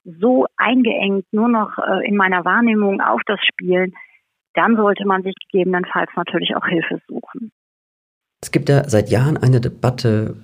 so 0.03 0.47
eingeengt 0.57 1.31
nur 1.31 1.49
noch 1.49 1.77
äh, 1.77 2.07
in 2.07 2.15
meiner 2.15 2.43
Wahrnehmung 2.43 3.01
auf 3.01 3.21
das 3.27 3.39
Spielen, 3.45 3.93
dann 4.53 4.75
sollte 4.75 5.05
man 5.05 5.23
sich 5.23 5.35
gegebenenfalls 5.51 6.09
natürlich 6.15 6.55
auch 6.55 6.65
Hilfe 6.65 6.99
suchen. 7.07 7.51
Es 8.41 8.51
gibt 8.51 8.69
ja 8.69 8.83
seit 8.89 9.09
Jahren 9.09 9.37
eine 9.37 9.61
Debatte 9.61 10.35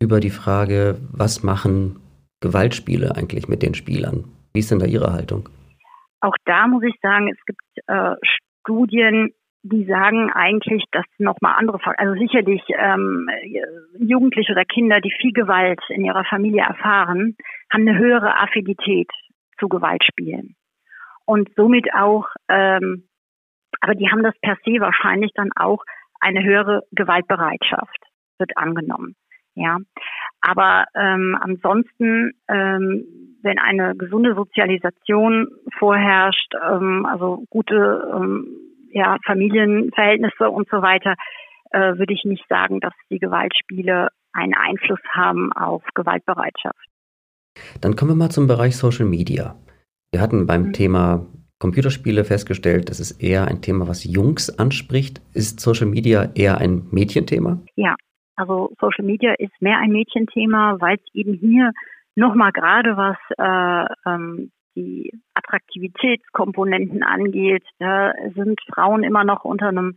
über 0.00 0.20
die 0.20 0.30
Frage, 0.30 0.98
was 1.12 1.42
machen 1.42 2.00
Gewaltspiele 2.40 3.14
eigentlich 3.16 3.48
mit 3.48 3.62
den 3.62 3.74
Spielern? 3.74 4.24
Wie 4.52 4.60
ist 4.60 4.70
denn 4.70 4.78
da 4.78 4.86
Ihre 4.86 5.12
Haltung? 5.12 5.48
Auch 6.20 6.34
da 6.44 6.66
muss 6.66 6.82
ich 6.82 6.94
sagen, 7.00 7.28
es 7.32 7.44
gibt 7.46 7.62
äh, 7.86 8.14
Studien, 8.22 9.32
die 9.62 9.84
sagen 9.84 10.30
eigentlich, 10.32 10.84
dass 10.92 11.04
nochmal 11.18 11.54
andere, 11.56 11.78
also 11.98 12.14
sicherlich 12.14 12.62
ähm, 12.78 13.28
Jugendliche 13.98 14.52
oder 14.52 14.64
Kinder, 14.64 15.00
die 15.00 15.12
viel 15.20 15.32
Gewalt 15.32 15.80
in 15.88 16.04
ihrer 16.04 16.24
Familie 16.24 16.62
erfahren, 16.62 17.36
haben 17.72 17.88
eine 17.88 17.98
höhere 17.98 18.36
Affinität 18.36 19.08
zu 19.58 19.68
Gewaltspielen 19.68 20.56
und 21.24 21.48
somit 21.56 21.92
auch 21.94 22.26
ähm, 22.48 23.08
aber 23.86 23.94
die 23.94 24.10
haben 24.10 24.24
das 24.24 24.34
per 24.42 24.56
se 24.64 24.80
wahrscheinlich 24.80 25.30
dann 25.34 25.50
auch 25.54 25.84
eine 26.18 26.42
höhere 26.42 26.82
Gewaltbereitschaft, 26.90 28.02
wird 28.38 28.50
angenommen. 28.56 29.14
Ja, 29.54 29.78
aber 30.40 30.86
ähm, 30.94 31.38
ansonsten, 31.40 32.32
ähm, 32.48 33.38
wenn 33.42 33.58
eine 33.60 33.94
gesunde 33.96 34.34
Sozialisation 34.34 35.48
vorherrscht, 35.78 36.52
ähm, 36.68 37.06
also 37.06 37.44
gute 37.48 38.10
ähm, 38.12 38.48
ja, 38.90 39.18
Familienverhältnisse 39.24 40.50
und 40.50 40.68
so 40.68 40.82
weiter, 40.82 41.14
äh, 41.70 41.96
würde 41.96 42.12
ich 42.12 42.24
nicht 42.24 42.44
sagen, 42.48 42.80
dass 42.80 42.92
die 43.08 43.20
Gewaltspiele 43.20 44.08
einen 44.32 44.54
Einfluss 44.54 45.00
haben 45.12 45.52
auf 45.52 45.82
Gewaltbereitschaft. 45.94 46.88
Dann 47.80 47.94
kommen 47.94 48.10
wir 48.10 48.16
mal 48.16 48.30
zum 48.30 48.48
Bereich 48.48 48.76
Social 48.76 49.06
Media. 49.06 49.54
Wir 50.10 50.20
hatten 50.20 50.46
beim 50.46 50.64
mhm. 50.64 50.72
Thema 50.72 51.26
Computerspiele 51.58 52.24
festgestellt, 52.24 52.90
das 52.90 53.00
ist 53.00 53.22
eher 53.22 53.48
ein 53.48 53.62
Thema, 53.62 53.88
was 53.88 54.04
Jungs 54.04 54.58
anspricht. 54.58 55.22
Ist 55.32 55.60
Social 55.60 55.86
Media 55.86 56.30
eher 56.34 56.58
ein 56.58 56.86
Mädchenthema? 56.90 57.60
Ja, 57.76 57.94
also 58.36 58.70
Social 58.80 59.04
Media 59.04 59.34
ist 59.38 59.52
mehr 59.60 59.78
ein 59.78 59.90
Mädchenthema, 59.90 60.76
weil 60.80 60.96
es 60.96 61.14
eben 61.14 61.32
hier 61.34 61.72
nochmal 62.14 62.52
gerade 62.52 62.96
was 62.96 63.16
äh, 63.38 64.10
ähm, 64.10 64.50
die 64.76 65.10
Attraktivitätskomponenten 65.34 67.02
angeht, 67.02 67.64
da 67.78 68.12
sind 68.34 68.60
Frauen 68.72 69.02
immer 69.02 69.24
noch 69.24 69.44
unter 69.44 69.68
einem 69.68 69.94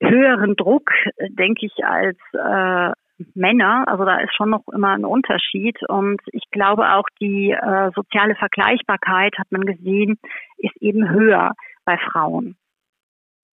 höheren 0.00 0.54
Druck, 0.56 0.90
denke 1.30 1.66
ich, 1.66 1.84
als 1.84 2.18
äh, 2.32 2.92
Männer. 3.34 3.84
Also 3.86 4.04
da 4.04 4.18
ist 4.18 4.34
schon 4.34 4.50
noch 4.50 4.66
immer 4.72 4.90
ein 4.90 5.04
Unterschied. 5.04 5.76
Und 5.88 6.20
ich 6.32 6.44
glaube 6.50 6.92
auch 6.92 7.08
die 7.20 7.50
äh, 7.50 7.90
soziale 7.94 8.34
Vergleichbarkeit, 8.34 9.36
hat 9.38 9.50
man 9.50 9.62
gesehen, 9.62 10.18
ist 10.58 10.76
eben 10.80 11.08
höher 11.10 11.52
bei 11.84 11.98
Frauen. 11.98 12.56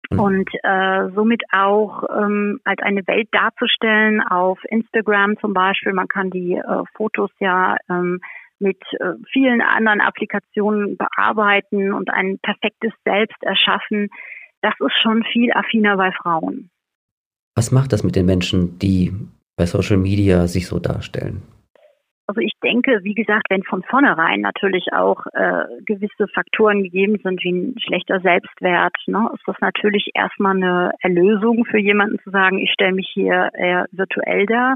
Mhm. 0.09 0.19
Und 0.19 0.50
äh, 0.63 1.09
somit 1.13 1.43
auch 1.51 2.03
ähm, 2.15 2.59
als 2.63 2.81
eine 2.81 3.05
Welt 3.07 3.29
darzustellen 3.31 4.21
auf 4.21 4.59
Instagram 4.69 5.38
zum 5.39 5.53
Beispiel. 5.53 5.93
Man 5.93 6.07
kann 6.07 6.29
die 6.29 6.53
äh, 6.53 6.83
Fotos 6.95 7.31
ja 7.39 7.77
ähm, 7.89 8.19
mit 8.59 8.81
äh, 9.00 9.13
vielen 9.31 9.62
anderen 9.62 10.01
Applikationen 10.01 10.97
bearbeiten 10.97 11.93
und 11.93 12.09
ein 12.09 12.39
perfektes 12.39 12.93
Selbst 13.03 13.41
erschaffen. 13.41 14.09
Das 14.62 14.74
ist 14.79 14.95
schon 15.01 15.24
viel 15.31 15.51
affiner 15.53 15.97
bei 15.97 16.12
Frauen. 16.12 16.69
Was 17.55 17.71
macht 17.71 17.91
das 17.91 18.03
mit 18.03 18.15
den 18.15 18.25
Menschen, 18.25 18.79
die 18.79 19.13
bei 19.58 19.66
Social 19.66 19.98
Media 19.98 20.48
sich 20.48 20.68
so 20.68 20.80
darstellen? 20.80 21.42
Also 22.28 22.42
ich 22.42 22.52
denke, 22.62 23.00
wie 23.04 23.14
gesagt, 23.14 23.48
wenn 23.50 23.64
von 23.64 23.84
vornherein 23.84 24.42
natürlich 24.42 24.92
auch 24.92 25.26
äh, 25.34 25.64
gewisse 25.86 26.28
Faktoren 26.34 26.84
gegeben 26.84 27.18
sind, 27.24 27.42
wie 27.44 27.54
ein 27.54 27.76
schlechter 27.80 28.20
Selbstwert, 28.20 28.96
ne, 29.08 29.30
ist 29.34 29.44
das 29.48 29.56
natürlich 29.62 30.12
erstmal 30.14 30.58
eine 30.58 30.92
Erlösung 31.00 31.64
für 31.66 31.80
jemanden 31.80 32.20
zu 32.20 32.30
sagen, 32.30 32.60
ich 32.60 32.72
stelle 32.72 32.94
mich 32.94 33.10
hier 33.14 33.50
eher 33.54 33.86
virtuell 33.92 34.46
dar. 34.46 34.76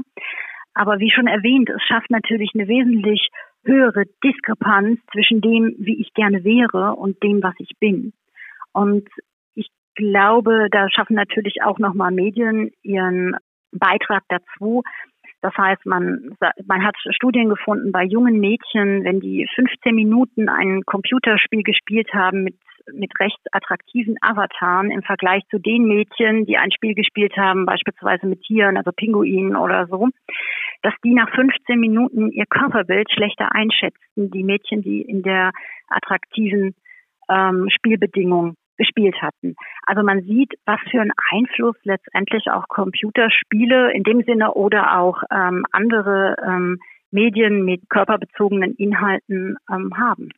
Aber 0.72 0.98
wie 0.98 1.10
schon 1.10 1.26
erwähnt, 1.26 1.68
es 1.68 1.82
schafft 1.82 2.10
natürlich 2.10 2.52
eine 2.54 2.68
wesentlich 2.68 3.28
höhere 3.64 4.04
Diskrepanz 4.24 4.98
zwischen 5.12 5.42
dem, 5.42 5.74
wie 5.78 6.00
ich 6.00 6.14
gerne 6.14 6.44
wäre 6.44 6.94
und 6.94 7.22
dem, 7.22 7.42
was 7.42 7.54
ich 7.58 7.72
bin. 7.78 8.14
Und 8.72 9.06
ich 9.54 9.68
glaube, 9.94 10.68
da 10.70 10.88
schaffen 10.88 11.16
natürlich 11.16 11.62
auch 11.62 11.78
nochmal 11.78 12.10
Medien 12.10 12.70
ihren 12.82 13.36
Beitrag 13.72 14.22
dazu. 14.28 14.82
Das 15.42 15.52
heißt, 15.56 15.84
man, 15.86 16.36
man 16.66 16.84
hat 16.84 16.94
Studien 17.10 17.48
gefunden 17.48 17.90
bei 17.90 18.04
jungen 18.04 18.38
Mädchen, 18.38 19.02
wenn 19.02 19.18
die 19.18 19.48
15 19.56 19.92
Minuten 19.92 20.48
ein 20.48 20.82
Computerspiel 20.86 21.64
gespielt 21.64 22.14
haben 22.14 22.44
mit, 22.44 22.54
mit 22.92 23.10
recht 23.18 23.40
attraktiven 23.50 24.16
Avataren 24.20 24.92
im 24.92 25.02
Vergleich 25.02 25.42
zu 25.50 25.58
den 25.58 25.84
Mädchen, 25.84 26.46
die 26.46 26.58
ein 26.58 26.70
Spiel 26.70 26.94
gespielt 26.94 27.36
haben, 27.36 27.66
beispielsweise 27.66 28.26
mit 28.26 28.42
Tieren, 28.42 28.76
also 28.76 28.92
Pinguinen 28.92 29.56
oder 29.56 29.88
so, 29.88 30.10
dass 30.82 30.94
die 31.04 31.12
nach 31.12 31.30
15 31.34 31.78
Minuten 31.78 32.30
ihr 32.30 32.46
Körperbild 32.46 33.10
schlechter 33.10 33.52
einschätzten, 33.52 34.30
die 34.30 34.44
Mädchen, 34.44 34.82
die 34.82 35.02
in 35.02 35.22
der 35.22 35.50
attraktiven 35.88 36.76
ähm, 37.28 37.68
Spielbedingung 37.68 38.54
gespielt 38.82 39.16
hatten. 39.22 39.54
Also 39.86 40.02
man 40.02 40.22
sieht, 40.22 40.52
was 40.66 40.80
für 40.90 41.00
einen 41.00 41.12
Einfluss 41.30 41.76
letztendlich 41.84 42.50
auch 42.50 42.66
Computerspiele 42.68 43.92
in 43.92 44.02
dem 44.02 44.22
Sinne 44.24 44.54
oder 44.54 44.98
auch 44.98 45.22
ähm, 45.30 45.64
andere 45.70 46.36
ähm, 46.44 46.78
Medien 47.12 47.64
mit 47.64 47.88
körperbezogenen 47.88 48.74
Inhalten 48.74 49.56
ähm, 49.70 49.92
haben. 49.96 50.30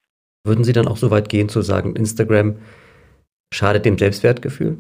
Würden 0.45 0.65
Sie 0.65 0.73
dann 0.73 0.89
auch 0.89 0.97
so 0.97 1.11
weit 1.11 1.29
gehen 1.29 1.49
zu 1.49 1.63
sagen, 1.63 1.97
Instagram 1.97 2.57
schadet 3.53 3.87
dem 3.87 3.97
Selbstwertgefühl? 3.97 4.77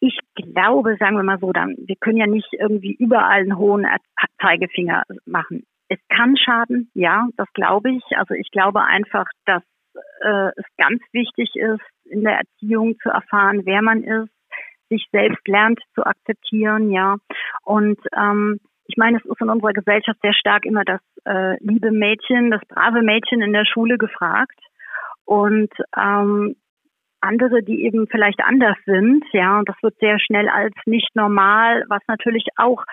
Ich 0.00 0.18
glaube, 0.34 0.96
sagen 0.98 1.16
wir 1.16 1.22
mal 1.22 1.38
so, 1.40 1.52
dann, 1.52 1.76
wir 1.78 1.96
können 1.96 2.18
ja 2.18 2.26
nicht 2.26 2.52
irgendwie 2.52 2.92
überall 2.92 3.40
einen 3.40 3.56
hohen 3.56 3.86
Zeigefinger 4.40 5.04
machen. 5.24 5.64
Es 5.88 5.98
kann 6.08 6.36
schaden, 6.36 6.90
ja, 6.94 7.28
das 7.36 7.48
glaube 7.54 7.90
ich. 7.90 8.02
Also 8.16 8.34
ich 8.34 8.50
glaube 8.50 8.82
einfach, 8.82 9.26
dass 9.46 9.62
äh, 10.20 10.50
es 10.56 10.64
ganz 10.76 11.02
wichtig 11.12 11.54
ist, 11.54 11.82
in 12.04 12.22
der 12.24 12.38
Erziehung 12.38 12.98
zu 13.02 13.10
erfahren, 13.10 13.62
wer 13.64 13.82
man 13.82 14.02
ist, 14.02 14.30
sich 14.88 15.06
selbst 15.12 15.46
lernt 15.46 15.80
zu 15.94 16.04
akzeptieren, 16.04 16.90
ja. 16.90 17.16
Und 17.64 17.98
ähm, 18.16 18.58
ich 18.86 18.96
meine, 18.96 19.18
es 19.18 19.24
ist 19.24 19.40
in 19.40 19.50
unserer 19.50 19.72
Gesellschaft 19.72 20.18
sehr 20.22 20.32
stark 20.32 20.64
immer 20.64 20.84
das 20.84 21.00
äh, 21.26 21.62
liebe 21.62 21.90
Mädchen, 21.90 22.50
das 22.50 22.62
brave 22.68 23.02
Mädchen 23.02 23.42
in 23.42 23.52
der 23.52 23.66
Schule 23.66 23.98
gefragt. 23.98 24.58
Und 25.24 25.70
ähm, 25.94 26.56
andere, 27.20 27.62
die 27.62 27.84
eben 27.84 28.06
vielleicht 28.08 28.40
anders 28.42 28.76
sind, 28.86 29.24
ja, 29.32 29.58
und 29.58 29.68
das 29.68 29.76
wird 29.82 29.98
sehr 29.98 30.18
schnell 30.18 30.48
als 30.48 30.74
nicht 30.86 31.14
normal, 31.14 31.84
was 31.88 32.00
natürlich 32.08 32.46
auch 32.56 32.84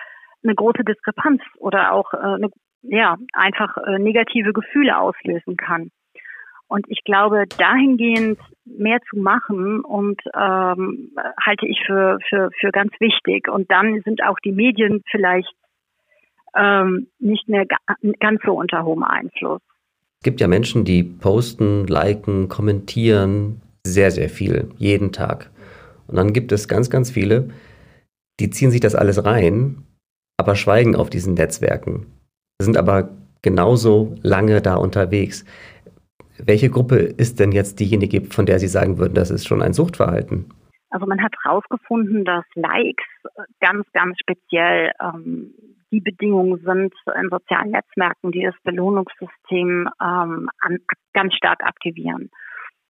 eine 0.42 0.54
große 0.54 0.84
Diskrepanz 0.84 1.40
oder 1.58 1.92
auch 1.92 2.12
äh, 2.12 2.18
eine, 2.18 2.50
ja, 2.82 3.16
einfach 3.32 3.76
äh, 3.78 3.98
negative 3.98 4.52
Gefühle 4.52 4.98
auslösen 4.98 5.56
kann. 5.56 5.90
Und 6.68 6.86
ich 6.88 7.02
glaube, 7.04 7.44
dahingehend 7.58 8.38
mehr 8.64 8.98
zu 9.08 9.16
machen 9.16 9.80
und 9.80 10.20
ähm, 10.34 11.12
halte 11.44 11.66
ich 11.66 11.80
für, 11.86 12.18
für, 12.28 12.50
für 12.58 12.70
ganz 12.72 12.92
wichtig. 12.98 13.48
Und 13.48 13.70
dann 13.70 14.02
sind 14.04 14.22
auch 14.24 14.38
die 14.44 14.52
Medien 14.52 15.02
vielleicht 15.10 15.54
ähm, 16.56 17.08
nicht 17.18 17.48
mehr 17.48 17.66
ganz 18.18 18.40
so 18.44 18.52
unter 18.54 18.84
hohem 18.84 19.04
Einfluss. 19.04 19.60
Es 20.20 20.24
gibt 20.24 20.40
ja 20.40 20.48
Menschen, 20.48 20.84
die 20.84 21.04
posten, 21.04 21.86
liken, 21.86 22.48
kommentieren 22.48 23.60
sehr, 23.86 24.10
sehr 24.10 24.28
viel, 24.28 24.70
jeden 24.76 25.12
Tag. 25.12 25.50
Und 26.08 26.16
dann 26.16 26.32
gibt 26.32 26.52
es 26.52 26.66
ganz, 26.66 26.90
ganz 26.90 27.10
viele, 27.10 27.50
die 28.40 28.50
ziehen 28.50 28.70
sich 28.70 28.80
das 28.80 28.94
alles 28.94 29.24
rein, 29.24 29.84
aber 30.36 30.56
schweigen 30.56 30.96
auf 30.96 31.10
diesen 31.10 31.34
Netzwerken, 31.34 32.06
sind 32.60 32.76
aber 32.76 33.10
genauso 33.42 34.16
lange 34.22 34.60
da 34.60 34.76
unterwegs. 34.76 35.44
Welche 36.44 36.70
Gruppe 36.70 36.96
ist 36.96 37.40
denn 37.40 37.52
jetzt 37.52 37.80
diejenige, 37.80 38.22
von 38.22 38.46
der 38.46 38.58
Sie 38.58 38.68
sagen 38.68 38.98
würden, 38.98 39.14
das 39.14 39.30
ist 39.30 39.46
schon 39.46 39.62
ein 39.62 39.72
Suchtverhalten? 39.72 40.46
Also 40.90 41.06
man 41.06 41.22
hat 41.22 41.34
herausgefunden, 41.42 42.24
dass 42.24 42.44
Likes 42.54 43.04
ganz, 43.60 43.86
ganz 43.92 44.16
speziell 44.18 44.92
ähm, 45.00 45.52
die 45.90 46.00
Bedingungen 46.00 46.58
sind 46.64 46.94
in 47.20 47.28
sozialen 47.30 47.70
Netzwerken, 47.70 48.32
die 48.32 48.42
das 48.42 48.54
Belohnungssystem 48.64 49.88
ähm, 50.00 50.50
an, 50.60 50.78
ganz 51.12 51.34
stark 51.34 51.62
aktivieren. 51.64 52.30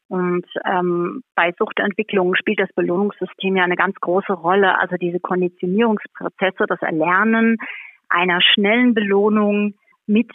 Und 0.08 0.46
ähm, 0.64 1.22
bei 1.34 1.52
Suchtentwicklungen 1.58 2.36
spielt 2.36 2.60
das 2.60 2.72
Belohnungssystem 2.74 3.56
ja 3.56 3.64
eine 3.64 3.76
ganz 3.76 3.96
große 3.96 4.32
Rolle. 4.32 4.78
Also 4.78 4.96
diese 4.96 5.18
Konditionierungsprozesse, 5.18 6.66
das 6.68 6.80
Erlernen 6.80 7.56
einer 8.08 8.40
schnellen 8.40 8.94
Belohnung 8.94 9.74
mit 10.06 10.30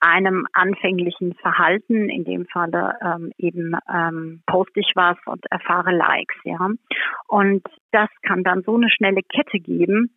einem 0.00 0.46
anfänglichen 0.52 1.34
Verhalten, 1.34 2.08
in 2.08 2.24
dem 2.24 2.46
Falle 2.46 2.94
ähm, 3.02 3.32
eben 3.38 3.76
ähm, 3.92 4.42
poste 4.46 4.80
ich 4.80 4.92
was 4.94 5.16
und 5.26 5.44
erfahre 5.50 5.92
Likes, 5.92 6.36
ja. 6.44 6.70
Und 7.26 7.62
das 7.92 8.08
kann 8.22 8.44
dann 8.44 8.62
so 8.62 8.76
eine 8.76 8.90
schnelle 8.90 9.22
Kette 9.22 9.58
geben, 9.58 10.14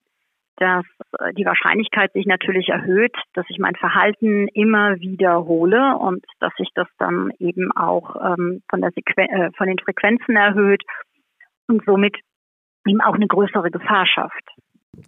dass 0.58 0.86
äh, 1.20 1.34
die 1.34 1.46
Wahrscheinlichkeit 1.46 2.14
sich 2.14 2.26
natürlich 2.26 2.70
erhöht, 2.70 3.16
dass 3.34 3.46
ich 3.50 3.58
mein 3.58 3.76
Verhalten 3.76 4.48
immer 4.50 5.00
wiederhole 5.00 5.98
und 5.98 6.24
dass 6.40 6.54
sich 6.58 6.70
das 6.76 6.88
dann 7.00 7.32
eben 7.40 7.72
auch 7.72 8.16
ähm, 8.16 8.62
von, 8.70 8.82
der 8.82 8.92
äh, 8.96 9.52
von 9.58 9.68
den 9.68 9.80
Frequenzen 9.80 10.36
erhöht 10.36 10.84
und 11.68 11.84
somit 11.86 12.16
eben 12.86 13.02
auch 13.02 13.16
eine 13.16 13.28
größere 13.28 13.72
Gefahr 13.72 14.06
schafft. 14.06 14.50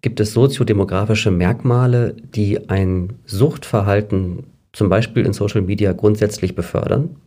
Gibt 0.01 0.19
es 0.19 0.33
soziodemografische 0.33 1.29
Merkmale, 1.29 2.15
die 2.15 2.69
ein 2.69 3.19
Suchtverhalten 3.25 4.52
zum 4.73 4.89
Beispiel 4.89 5.25
in 5.25 5.33
Social 5.33 5.61
Media 5.61 5.93
grundsätzlich 5.93 6.55
befördern? 6.55 7.21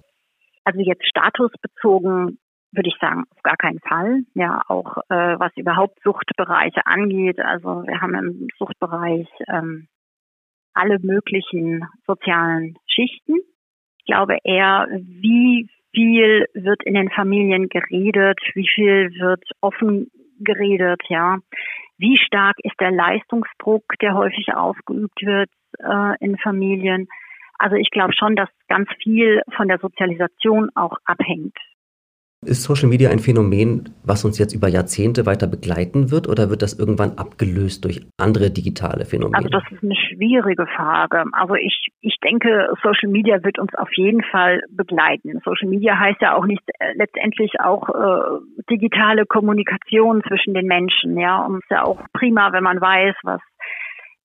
Also 0.65 0.81
jetzt 0.81 1.07
statusbezogen 1.07 2.39
würde 2.73 2.89
ich 2.89 2.97
sagen, 3.01 3.25
auf 3.31 3.43
gar 3.43 3.57
keinen 3.57 3.81
Fall. 3.81 4.23
Ja, 4.35 4.63
auch 4.69 4.99
äh, 5.09 5.39
was 5.39 5.53
überhaupt 5.57 5.99
Suchtbereiche 6.03 6.85
angeht. 6.85 7.41
Also 7.41 7.85
wir 7.87 8.01
haben 8.01 8.15
im 8.15 8.49
Suchtbereich 8.59 9.29
ähm, 9.49 9.89
alle 10.75 10.99
möglichen 11.01 11.87
sozialen 12.07 12.77
Schichten. 12.87 13.37
Ich 13.99 14.05
glaube 14.07 14.39
eher, 14.45 14.87
wie 14.91 15.69
viel 15.95 16.47
wird 16.53 16.85
in 16.85 16.95
den 16.95 17.11
Familien 17.11 17.69
geredet, 17.69 18.39
wie 18.55 18.69
viel 18.69 19.11
wird 19.19 19.43
offen 19.61 20.11
geredet, 20.41 21.01
ja. 21.09 21.39
Wie 21.99 22.19
stark 22.19 22.57
ist 22.63 22.79
der 22.79 22.91
Leistungsdruck, 22.91 23.85
der 24.03 24.15
häufig 24.15 24.55
ausgeübt 24.55 25.23
wird 25.23 25.49
äh, 25.79 26.15
in 26.21 26.37
Familien? 26.37 27.09
Also 27.59 27.77
ich 27.77 27.91
glaube 27.91 28.13
schon, 28.13 28.37
dass 28.37 28.49
ganz 28.69 28.89
viel 29.03 29.43
von 29.57 29.69
der 29.69 29.79
Sozialisation 29.79 30.71
auch 30.75 30.97
abhängt. 31.05 31.57
Ist 32.45 32.63
Social 32.63 32.89
Media 32.89 33.11
ein 33.11 33.19
Phänomen, 33.19 33.95
was 34.05 34.25
uns 34.25 34.39
jetzt 34.39 34.55
über 34.55 34.69
Jahrzehnte 34.69 35.27
weiter 35.27 35.47
begleiten 35.47 36.11
wird 36.11 36.29
oder 36.29 36.51
wird 36.51 36.63
das 36.63 36.79
irgendwann 36.79 37.17
abgelöst 37.17 37.85
durch 37.85 38.07
andere 38.19 38.51
digitale 38.51 39.05
Phänomene? 39.07 39.39
Also 39.39 39.49
das 39.49 39.65
ist 39.73 39.83
eine 39.83 39.97
schwierige 39.97 40.67
Frage. 40.67 41.25
Also 41.33 41.55
ich, 41.55 41.89
ich 42.03 42.17
denke, 42.23 42.69
Social 42.83 43.09
Media 43.09 43.43
wird 43.43 43.59
uns 43.59 43.75
auf 43.75 43.89
jeden 43.97 44.23
Fall 44.23 44.63
begleiten. 44.69 45.41
Social 45.45 45.69
Media 45.69 45.99
heißt 45.99 46.21
ja 46.21 46.37
auch 46.37 46.45
nicht 46.45 46.63
äh, 46.79 46.93
letztendlich 46.95 47.59
auch 47.59 47.89
äh, 47.89 48.39
digitale 48.71 49.25
Kommunikation 49.25 50.23
zwischen 50.29 50.53
den 50.53 50.67
Menschen. 50.67 51.19
Ja, 51.19 51.45
und 51.47 51.57
es 51.57 51.65
ist 51.65 51.71
ja 51.71 51.85
auch 51.85 52.01
prima, 52.13 52.53
wenn 52.53 52.65
man 52.65 52.81
weiß, 52.81 53.17
was 53.23 53.41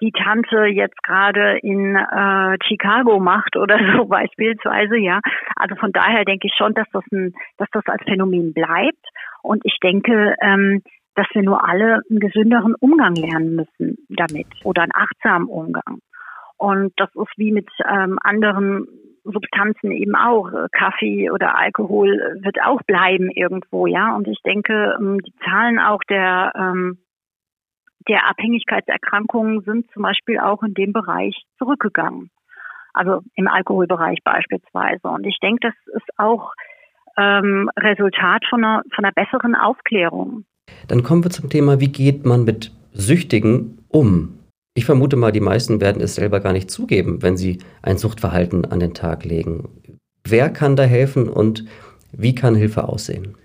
die 0.01 0.11
Tante 0.11 0.65
jetzt 0.65 1.01
gerade 1.03 1.59
in 1.59 1.95
äh, 1.95 2.57
Chicago 2.67 3.19
macht 3.19 3.55
oder 3.55 3.77
so 3.95 4.05
beispielsweise, 4.09 4.97
ja. 4.97 5.19
Also 5.55 5.75
von 5.75 5.91
daher 5.91 6.25
denke 6.25 6.47
ich 6.47 6.53
schon, 6.57 6.73
dass 6.73 6.87
das 6.91 7.03
ein, 7.11 7.33
dass 7.57 7.69
das 7.71 7.85
als 7.85 8.03
Phänomen 8.03 8.53
bleibt. 8.53 9.05
Und 9.43 9.63
ich 9.65 9.77
denke, 9.81 10.35
ähm, 10.41 10.81
dass 11.15 11.27
wir 11.33 11.43
nur 11.43 11.67
alle 11.67 12.01
einen 12.09 12.19
gesünderen 12.19 12.75
Umgang 12.79 13.15
lernen 13.15 13.55
müssen 13.55 13.97
damit 14.09 14.47
oder 14.63 14.83
einen 14.83 14.95
achtsamen 14.95 15.47
Umgang. 15.47 15.99
Und 16.57 16.93
das 16.97 17.09
ist 17.15 17.37
wie 17.37 17.51
mit 17.51 17.69
ähm, 17.89 18.17
anderen 18.21 18.87
Substanzen 19.23 19.91
eben 19.91 20.15
auch. 20.15 20.49
Kaffee 20.71 21.29
oder 21.29 21.57
Alkohol 21.57 22.39
wird 22.41 22.57
auch 22.63 22.81
bleiben 22.83 23.29
irgendwo, 23.29 23.87
ja. 23.87 24.15
Und 24.15 24.27
ich 24.27 24.39
denke, 24.45 24.95
ähm, 24.99 25.19
die 25.19 25.33
Zahlen 25.43 25.79
auch 25.79 26.01
der 26.09 26.53
ähm, 26.55 26.97
der 28.07 28.27
Abhängigkeitserkrankungen 28.29 29.61
sind 29.61 29.89
zum 29.93 30.03
Beispiel 30.03 30.39
auch 30.39 30.63
in 30.63 30.73
dem 30.73 30.93
Bereich 30.93 31.35
zurückgegangen. 31.57 32.29
Also 32.93 33.21
im 33.35 33.47
Alkoholbereich 33.47 34.19
beispielsweise. 34.23 35.07
Und 35.07 35.25
ich 35.25 35.37
denke, 35.41 35.69
das 35.69 35.95
ist 35.95 36.09
auch 36.17 36.51
ähm, 37.17 37.69
Resultat 37.77 38.43
von 38.49 38.63
einer, 38.63 38.83
von 38.93 39.05
einer 39.05 39.13
besseren 39.13 39.55
Aufklärung. 39.55 40.45
Dann 40.87 41.03
kommen 41.03 41.23
wir 41.23 41.31
zum 41.31 41.49
Thema, 41.49 41.79
wie 41.79 41.91
geht 41.91 42.25
man 42.25 42.43
mit 42.43 42.71
Süchtigen 42.91 43.85
um? 43.87 44.39
Ich 44.73 44.85
vermute 44.85 45.15
mal, 45.15 45.31
die 45.31 45.41
meisten 45.41 45.81
werden 45.81 46.01
es 46.01 46.15
selber 46.15 46.39
gar 46.39 46.53
nicht 46.53 46.71
zugeben, 46.71 47.21
wenn 47.21 47.37
sie 47.37 47.59
ein 47.81 47.97
Suchtverhalten 47.97 48.65
an 48.65 48.79
den 48.79 48.93
Tag 48.93 49.25
legen. 49.25 49.69
Wer 50.25 50.49
kann 50.49 50.75
da 50.75 50.83
helfen 50.83 51.27
und 51.27 51.65
wie 52.11 52.35
kann 52.35 52.55
Hilfe 52.55 52.87
aussehen? 52.87 53.35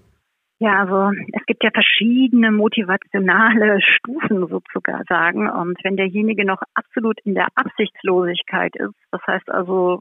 Ja, 0.59 0.81
also 0.81 1.11
es 1.33 1.45
gibt 1.47 1.63
ja 1.63 1.71
verschiedene 1.71 2.51
motivationale 2.51 3.79
Stufen 3.83 4.47
sozusagen. 4.49 5.51
Und 5.51 5.79
wenn 5.85 5.97
derjenige 5.97 6.47
noch 6.47 6.63
absolut 6.75 7.21
in 7.25 7.35
der 7.35 7.49
Absichtslosigkeit 7.55 8.75
ist, 8.77 8.95
das 9.11 9.21
heißt 9.27 9.51
also 9.51 10.01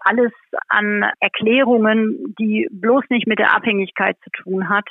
alles 0.00 0.32
an 0.68 1.04
Erklärungen, 1.20 2.34
die 2.38 2.68
bloß 2.72 3.04
nicht 3.08 3.26
mit 3.26 3.38
der 3.38 3.54
Abhängigkeit 3.54 4.16
zu 4.22 4.30
tun 4.42 4.68
hat, 4.68 4.86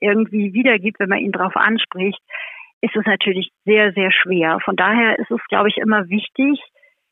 irgendwie 0.00 0.54
wiedergibt, 0.54 0.98
wenn 0.98 1.10
man 1.10 1.18
ihn 1.18 1.32
darauf 1.32 1.54
anspricht, 1.54 2.20
ist 2.80 2.96
es 2.96 3.04
natürlich 3.04 3.50
sehr, 3.66 3.92
sehr 3.92 4.10
schwer. 4.10 4.58
Von 4.64 4.76
daher 4.76 5.18
ist 5.18 5.30
es, 5.30 5.40
glaube 5.48 5.68
ich, 5.68 5.76
immer 5.76 6.08
wichtig, 6.08 6.58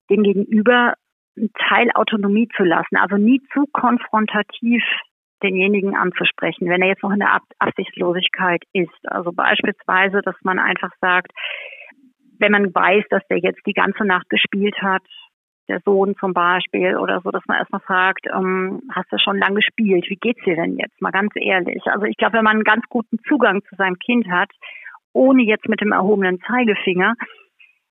dem 0.08 0.22
Gegenüber 0.22 0.94
einen 1.36 1.52
Teil 1.68 1.90
Autonomie 1.94 2.48
zu 2.56 2.64
lassen, 2.64 2.96
also 2.96 3.16
nie 3.16 3.40
zu 3.52 3.66
konfrontativ 3.72 4.82
denjenigen 5.42 5.94
anzusprechen, 5.96 6.68
wenn 6.68 6.82
er 6.82 6.88
jetzt 6.88 7.02
noch 7.02 7.12
in 7.12 7.20
der 7.20 7.32
Ab 7.32 7.42
Absichtslosigkeit 7.58 8.62
ist. 8.72 9.10
Also 9.10 9.32
beispielsweise, 9.32 10.20
dass 10.22 10.36
man 10.42 10.58
einfach 10.58 10.90
sagt, 11.00 11.32
wenn 12.38 12.52
man 12.52 12.74
weiß, 12.74 13.04
dass 13.10 13.22
der 13.28 13.38
jetzt 13.38 13.60
die 13.66 13.72
ganze 13.72 14.04
Nacht 14.04 14.28
gespielt 14.28 14.76
hat, 14.80 15.02
der 15.68 15.80
Sohn 15.84 16.16
zum 16.18 16.32
Beispiel 16.32 16.96
oder 16.96 17.20
so, 17.22 17.30
dass 17.30 17.44
man 17.46 17.58
erstmal 17.58 17.82
fragt, 17.82 18.26
ähm, 18.34 18.80
hast 18.90 19.12
du 19.12 19.18
schon 19.18 19.38
lange 19.38 19.56
gespielt? 19.56 20.06
Wie 20.08 20.16
geht's 20.16 20.42
dir 20.44 20.56
denn 20.56 20.78
jetzt? 20.78 21.00
Mal 21.00 21.10
ganz 21.10 21.32
ehrlich. 21.34 21.82
Also 21.86 22.06
ich 22.06 22.16
glaube, 22.16 22.38
wenn 22.38 22.44
man 22.44 22.56
einen 22.56 22.64
ganz 22.64 22.84
guten 22.88 23.18
Zugang 23.28 23.62
zu 23.68 23.76
seinem 23.76 23.98
Kind 23.98 24.28
hat, 24.28 24.50
ohne 25.12 25.42
jetzt 25.42 25.68
mit 25.68 25.80
dem 25.80 25.92
erhobenen 25.92 26.40
Zeigefinger, 26.40 27.14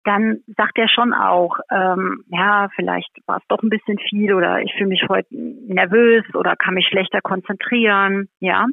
dann 0.05 0.41
sagt 0.57 0.79
er 0.79 0.89
schon 0.89 1.13
auch, 1.13 1.59
ähm, 1.71 2.25
ja, 2.29 2.69
vielleicht 2.75 3.11
war 3.27 3.39
es 3.39 3.47
doch 3.49 3.63
ein 3.63 3.71
bisschen 3.71 3.99
viel 3.99 4.35
oder 4.35 4.61
ich 4.61 4.73
fühle 4.75 4.89
mich 4.89 5.05
heute 5.09 5.29
nervös 5.33 6.25
oder 6.35 6.57
kann 6.57 6.75
mich 6.75 6.87
schlechter 6.87 7.21
konzentrieren, 7.21 8.29
ja. 8.41 8.67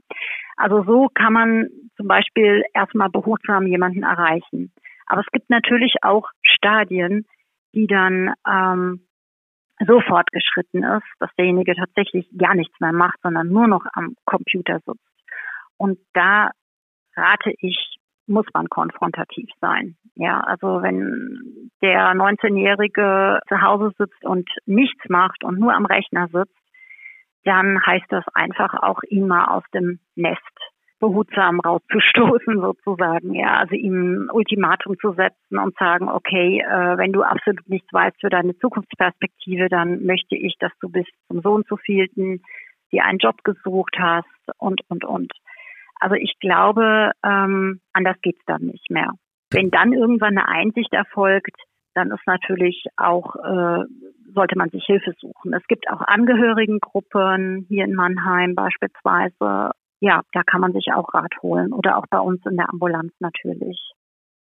Also 0.58 0.84
so 0.84 1.10
kann 1.14 1.34
man 1.34 1.68
zum 1.96 2.08
Beispiel 2.08 2.64
erstmal 2.74 3.10
behutsam 3.10 3.68
jemanden 3.68 4.04
erreichen. 4.04 4.72
Aber 5.06 5.22
es 5.22 5.28
gibt 5.32 5.50
natürlich 5.50 5.96
auch 6.02 6.28
Stadien, 6.42 7.26
die 7.74 7.88
dann 7.88 8.34
ähm, 8.48 9.02
so 9.86 10.02
fortgeschritten 10.02 10.84
ist, 10.84 11.08
dass 11.20 11.30
derjenige 11.38 11.76
tatsächlich 11.76 12.28
gar 12.38 12.56
nichts 12.56 12.78
mehr 12.80 12.92
macht, 12.92 13.20
sondern 13.22 13.48
nur 13.48 13.68
noch 13.68 13.86
am 13.94 14.16
Computer 14.26 14.80
sitzt. 14.86 15.00
Und 15.78 16.00
da 16.14 16.52
rate 17.16 17.54
ich 17.60 17.99
muss 18.30 18.46
man 18.54 18.70
konfrontativ 18.70 19.50
sein. 19.60 19.96
Ja, 20.16 20.40
also 20.42 20.82
wenn 20.82 21.72
der 21.82 22.14
19-Jährige 22.14 23.40
zu 23.48 23.62
Hause 23.62 23.92
sitzt 23.98 24.24
und 24.24 24.50
nichts 24.66 25.10
macht 25.10 25.44
und 25.44 25.60
nur 25.60 25.74
am 25.74 25.86
Rechner 25.86 26.28
sitzt, 26.32 26.56
dann 27.44 27.84
heißt 27.86 28.06
das 28.10 28.26
einfach 28.34 28.74
auch 28.82 29.02
ihn 29.10 29.28
mal 29.28 29.46
aus 29.46 29.64
dem 29.74 30.00
Nest 30.16 30.42
behutsam 31.00 31.60
rauszustoßen 31.60 32.62
sozusagen, 32.62 33.34
ja, 33.34 33.58
also 33.58 33.76
ihm 33.76 34.30
Ultimatum 34.32 34.98
zu 35.00 35.14
setzen 35.14 35.58
und 35.58 35.76
sagen, 35.78 36.10
okay, 36.10 36.60
äh, 36.60 36.98
wenn 36.98 37.14
du 37.14 37.24
absolut 37.24 37.68
nichts 37.70 37.92
weißt 37.92 38.20
für 38.20 38.30
deine 38.30 38.58
Zukunftsperspektive, 38.58 39.70
dann 39.70 40.06
möchte 40.06 40.36
ich, 40.36 40.56
dass 40.60 40.72
du 40.82 40.90
bis 40.90 41.06
zum 41.28 41.42
Sohn 41.42 41.64
zu 41.66 41.78
vielten 41.78 42.42
dir 42.92 43.06
einen 43.06 43.20
Job 43.20 43.44
gesucht 43.44 43.96
hast 43.98 44.26
und 44.58 44.82
und 44.90 45.06
und. 45.06 45.32
Also 46.00 46.16
ich 46.16 46.34
glaube, 46.40 47.12
ähm, 47.24 47.82
anders 47.94 48.18
geht's 48.22 48.44
dann 48.46 48.64
nicht 48.64 48.90
mehr. 48.90 49.12
Wenn 49.52 49.72
dann 49.72 49.94
irgendwann 49.94 50.38
eine 50.38 50.48
Einsicht 50.48 50.94
erfolgt, 50.94 51.56
dann 51.96 52.12
ist 52.12 52.26
natürlich 52.26 52.86
auch, 52.98 53.36
äh, 53.36 53.84
sollte 54.34 54.58
man 54.58 54.70
sich 54.70 54.86
Hilfe 54.86 55.14
suchen. 55.20 55.54
Es 55.54 55.66
gibt 55.68 55.90
auch 55.90 56.02
Angehörigengruppen 56.02 57.66
hier 57.68 57.86
in 57.86 57.96
Mannheim 57.96 58.56
beispielsweise. 58.56 59.72
Ja, 60.00 60.22
da 60.32 60.44
kann 60.44 60.62
man 60.62 60.72
sich 60.72 60.94
auch 60.94 61.14
Rat 61.14 61.34
holen 61.42 61.74
oder 61.74 61.98
auch 61.98 62.06
bei 62.10 62.20
uns 62.20 62.46
in 62.46 62.56
der 62.56 62.70
Ambulanz 62.70 63.12
natürlich. 63.20 63.78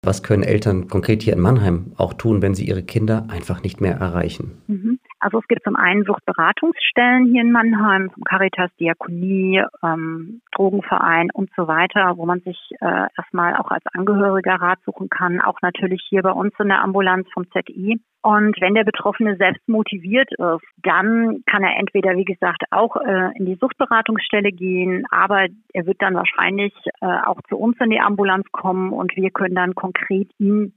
Was 0.03 0.21
können 0.21 0.43
Eltern 0.43 0.87
konkret 0.87 1.23
hier 1.23 1.33
in 1.33 1.39
Mannheim 1.39 1.93
auch 1.97 2.13
tun, 2.13 2.41
wenn 2.41 2.53
sie 2.53 2.67
ihre 2.67 2.83
Kinder 2.83 3.25
einfach 3.29 3.63
nicht 3.63 3.79
mehr 3.79 3.95
erreichen? 3.95 4.61
Mhm. 4.67 4.99
Also 5.25 5.39
es 5.39 5.47
gibt 5.47 5.63
zum 5.63 5.75
einen 5.75 6.03
Suchtberatungsstellen 6.03 7.25
hier 7.25 7.41
in 7.41 7.51
Mannheim, 7.51 8.11
zum 8.13 8.23
Caritas, 8.25 8.69
Diakonie, 8.79 9.59
ähm, 9.83 10.43
Drogenverein 10.55 11.31
und 11.33 11.49
so 11.57 11.67
weiter, 11.67 12.15
wo 12.17 12.27
man 12.27 12.41
sich 12.41 12.59
äh, 12.79 13.07
erstmal 13.17 13.55
auch 13.55 13.71
als 13.71 13.83
Angehöriger 13.93 14.53
Rat 14.53 14.77
suchen 14.85 15.09
kann, 15.09 15.41
auch 15.41 15.59
natürlich 15.63 16.05
hier 16.07 16.21
bei 16.21 16.29
uns 16.29 16.53
in 16.59 16.67
der 16.67 16.83
Ambulanz 16.83 17.27
vom 17.33 17.45
ZI. 17.49 17.99
Und 18.21 18.61
wenn 18.61 18.75
der 18.75 18.83
Betroffene 18.83 19.35
selbst 19.38 19.67
motiviert 19.67 20.29
ist, 20.31 20.67
dann 20.83 21.41
kann 21.47 21.63
er 21.63 21.79
entweder, 21.79 22.15
wie 22.15 22.25
gesagt, 22.25 22.61
auch 22.69 22.95
äh, 22.97 23.35
in 23.35 23.47
die 23.47 23.57
Suchtberatungsstelle 23.59 24.51
gehen, 24.51 25.07
aber 25.09 25.47
er 25.73 25.88
wird 25.88 26.03
dann 26.03 26.13
wahrscheinlich 26.13 26.73
äh, 27.01 27.07
auch 27.25 27.41
zu 27.49 27.57
uns 27.57 27.77
in 27.79 27.89
die 27.89 27.99
Ambulanz 27.99 28.45
kommen 28.51 28.93
und 28.93 29.15
wir 29.15 29.31
können 29.31 29.55
dann 29.55 29.73
konkret 29.73 30.29
ihm 30.38 30.73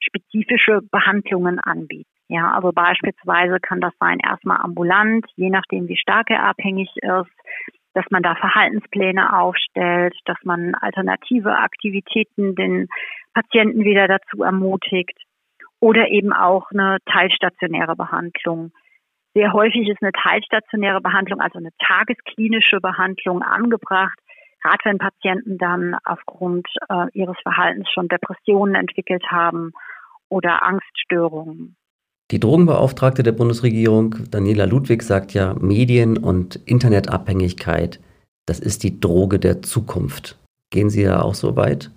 spezifische 0.00 0.82
Behandlungen 0.90 1.60
anbieten. 1.60 2.15
Ja, 2.28 2.52
also 2.54 2.72
beispielsweise 2.72 3.58
kann 3.60 3.80
das 3.80 3.92
sein 4.00 4.18
erstmal 4.18 4.58
ambulant, 4.60 5.26
je 5.36 5.50
nachdem 5.50 5.88
wie 5.88 5.96
stark 5.96 6.30
er 6.30 6.42
abhängig 6.42 6.90
ist, 6.96 7.30
dass 7.94 8.04
man 8.10 8.22
da 8.22 8.34
Verhaltenspläne 8.34 9.38
aufstellt, 9.38 10.14
dass 10.24 10.36
man 10.42 10.74
alternative 10.74 11.56
Aktivitäten 11.56 12.54
den 12.54 12.88
Patienten 13.32 13.84
wieder 13.84 14.08
dazu 14.08 14.42
ermutigt 14.42 15.18
oder 15.80 16.08
eben 16.08 16.32
auch 16.32 16.70
eine 16.72 16.98
teilstationäre 17.06 17.96
Behandlung. 17.96 18.72
Sehr 19.34 19.52
häufig 19.52 19.88
ist 19.88 20.02
eine 20.02 20.12
teilstationäre 20.12 21.00
Behandlung, 21.00 21.40
also 21.40 21.58
eine 21.58 21.70
tagesklinische 21.78 22.80
Behandlung 22.80 23.42
angebracht, 23.42 24.18
gerade 24.62 24.84
wenn 24.84 24.98
Patienten 24.98 25.58
dann 25.58 25.96
aufgrund 26.04 26.66
äh, 26.88 27.06
ihres 27.12 27.36
Verhaltens 27.42 27.88
schon 27.90 28.08
Depressionen 28.08 28.74
entwickelt 28.74 29.30
haben 29.30 29.72
oder 30.28 30.62
Angststörungen. 30.64 31.76
Die 32.32 32.40
Drogenbeauftragte 32.40 33.22
der 33.22 33.32
Bundesregierung, 33.32 34.16
Daniela 34.30 34.64
Ludwig, 34.64 35.02
sagt 35.02 35.32
ja, 35.32 35.54
Medien- 35.60 36.18
und 36.18 36.56
Internetabhängigkeit, 36.56 38.00
das 38.46 38.58
ist 38.58 38.82
die 38.82 38.98
Droge 38.98 39.38
der 39.38 39.62
Zukunft. 39.62 40.36
Gehen 40.70 40.90
Sie 40.90 41.04
da 41.04 41.22
auch 41.22 41.34
so 41.34 41.54
weit? 41.56 41.90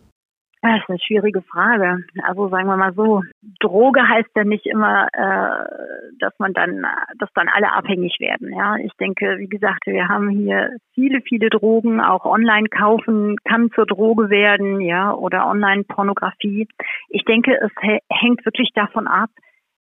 Das 0.61 0.81
ist 0.81 0.89
eine 0.89 0.99
schwierige 0.99 1.41
Frage. 1.41 2.03
Also 2.23 2.49
sagen 2.49 2.67
wir 2.67 2.75
mal 2.75 2.93
so, 2.93 3.23
Droge 3.59 4.07
heißt 4.07 4.29
ja 4.35 4.43
nicht 4.43 4.65
immer, 4.65 5.07
äh, 5.13 6.13
dass 6.19 6.33
man 6.37 6.53
dann, 6.53 6.85
dass 7.17 7.29
dann 7.33 7.47
alle 7.47 7.71
abhängig 7.71 8.17
werden. 8.19 8.53
Ja, 8.53 8.75
ich 8.75 8.91
denke, 8.99 9.37
wie 9.39 9.47
gesagt, 9.47 9.85
wir 9.85 10.09
haben 10.09 10.29
hier 10.29 10.75
viele, 10.93 11.21
viele 11.21 11.49
Drogen, 11.49 12.01
auch 12.01 12.25
online 12.25 12.67
kaufen 12.67 13.37
kann 13.45 13.71
zur 13.73 13.85
Droge 13.85 14.29
werden, 14.29 14.81
ja, 14.81 15.13
oder 15.13 15.47
Online-Pornografie. 15.47 16.67
Ich 17.07 17.23
denke, 17.23 17.57
es 17.61 17.71
hängt 18.09 18.45
wirklich 18.45 18.71
davon 18.75 19.07
ab, 19.07 19.29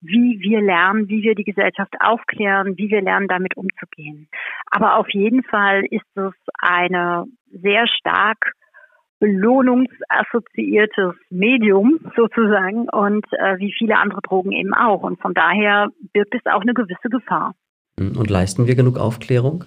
wie 0.08 0.40
wir 0.40 0.62
lernen, 0.62 1.10
wie 1.10 1.22
wir 1.24 1.36
die 1.36 1.44
Gesellschaft 1.44 1.94
aufklären, 2.00 2.78
wie 2.78 2.90
wir 2.90 3.02
lernen, 3.02 3.28
damit 3.28 3.56
umzugehen. 3.58 4.28
Aber 4.72 4.98
auf 4.98 5.10
jeden 5.10 5.44
Fall 5.44 5.84
ist 5.90 6.06
es 6.16 6.34
eine 6.60 7.26
sehr 7.52 7.88
stark 7.88 8.54
belohnungsassoziiertes 9.20 11.16
Medium 11.30 12.00
sozusagen 12.16 12.88
und 12.90 13.26
äh, 13.32 13.58
wie 13.58 13.74
viele 13.78 13.98
andere 13.98 14.22
Drogen 14.22 14.52
eben 14.52 14.74
auch. 14.74 15.04
Und 15.04 15.20
von 15.20 15.34
daher 15.34 15.90
birgt 16.14 16.36
es 16.36 16.46
auch 16.46 16.62
eine 16.62 16.74
gewisse 16.74 17.10
Gefahr. 17.10 17.54
Und 17.98 18.30
leisten 18.30 18.68
wir 18.68 18.76
genug 18.76 18.98
Aufklärung? 18.98 19.64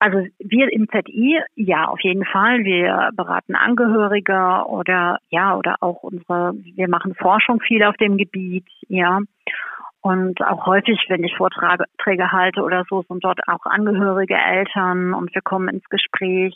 Also 0.00 0.26
wir 0.38 0.72
im 0.72 0.88
ZI, 0.88 1.40
ja, 1.56 1.84
auf 1.84 2.00
jeden 2.00 2.24
Fall. 2.24 2.64
Wir 2.64 3.10
beraten 3.14 3.54
Angehörige 3.54 4.64
oder 4.66 5.18
ja, 5.28 5.56
oder 5.56 5.76
auch 5.80 6.02
unsere, 6.02 6.54
wir 6.74 6.88
machen 6.88 7.14
Forschung 7.14 7.60
viel 7.60 7.82
auf 7.84 7.96
dem 7.96 8.16
Gebiet, 8.16 8.66
ja. 8.88 9.20
Und 10.02 10.40
auch 10.42 10.66
häufig, 10.66 11.04
wenn 11.08 11.24
ich 11.24 11.36
Vorträge 11.36 12.32
halte 12.32 12.62
oder 12.62 12.84
so, 12.88 13.02
sind 13.02 13.22
dort 13.22 13.40
auch 13.48 13.66
Angehörige, 13.66 14.34
Eltern 14.34 15.12
und 15.12 15.34
wir 15.34 15.42
kommen 15.42 15.68
ins 15.68 15.88
Gespräch. 15.90 16.54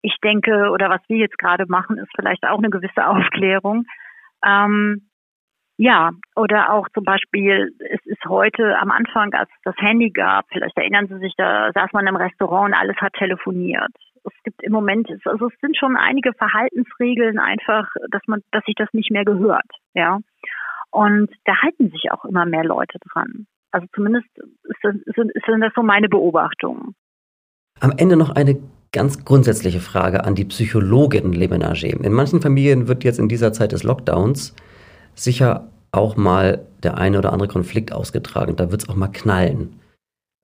Ich 0.00 0.16
denke, 0.24 0.70
oder 0.70 0.88
was 0.88 1.00
wir 1.08 1.18
jetzt 1.18 1.38
gerade 1.38 1.66
machen, 1.66 1.98
ist 1.98 2.10
vielleicht 2.16 2.44
auch 2.44 2.58
eine 2.58 2.70
gewisse 2.70 3.06
Aufklärung. 3.06 3.84
Ähm, 4.44 5.08
ja, 5.76 6.10
oder 6.36 6.72
auch 6.72 6.88
zum 6.90 7.04
Beispiel, 7.04 7.74
es 7.78 8.00
ist 8.04 8.24
heute 8.26 8.78
am 8.78 8.90
Anfang, 8.90 9.32
als 9.34 9.50
es 9.50 9.62
das 9.64 9.76
Handy 9.78 10.10
gab, 10.10 10.46
vielleicht 10.50 10.76
erinnern 10.76 11.08
Sie 11.08 11.18
sich, 11.18 11.34
da 11.36 11.72
saß 11.72 11.92
man 11.92 12.06
im 12.06 12.16
Restaurant 12.16 12.72
und 12.72 12.78
alles 12.78 12.96
hat 12.98 13.14
telefoniert. 13.14 13.92
Es 14.24 14.32
gibt 14.44 14.62
im 14.62 14.72
Moment, 14.72 15.10
also 15.24 15.48
es 15.48 15.60
sind 15.60 15.76
schon 15.76 15.96
einige 15.96 16.32
Verhaltensregeln 16.34 17.38
einfach, 17.38 17.88
dass 18.10 18.22
man, 18.26 18.42
dass 18.52 18.64
sich 18.64 18.76
das 18.76 18.92
nicht 18.92 19.10
mehr 19.10 19.24
gehört, 19.24 19.66
ja. 19.94 20.18
Und 20.92 21.30
da 21.44 21.54
halten 21.62 21.90
sich 21.90 22.12
auch 22.12 22.24
immer 22.24 22.46
mehr 22.46 22.64
Leute 22.64 22.98
dran. 23.10 23.46
Also 23.70 23.86
zumindest 23.94 24.28
sind, 24.82 25.02
sind, 25.16 25.32
sind 25.46 25.60
das 25.60 25.72
so 25.74 25.82
meine 25.82 26.08
Beobachtungen. 26.08 26.94
Am 27.80 27.92
Ende 27.96 28.16
noch 28.16 28.30
eine 28.30 28.60
ganz 28.92 29.24
grundsätzliche 29.24 29.80
Frage 29.80 30.24
an 30.24 30.34
die 30.34 30.44
Psychologin 30.44 31.32
Lemenager. 31.32 31.88
In 31.88 32.12
manchen 32.12 32.42
Familien 32.42 32.88
wird 32.88 33.04
jetzt 33.04 33.18
in 33.18 33.28
dieser 33.28 33.52
Zeit 33.52 33.72
des 33.72 33.82
Lockdowns 33.82 34.54
sicher 35.14 35.70
auch 35.92 36.16
mal 36.16 36.66
der 36.82 36.98
eine 36.98 37.18
oder 37.18 37.32
andere 37.32 37.48
Konflikt 37.48 37.92
ausgetragen. 37.92 38.56
Da 38.56 38.70
wird 38.70 38.82
es 38.82 38.88
auch 38.88 38.96
mal 38.96 39.08
knallen. 39.08 39.80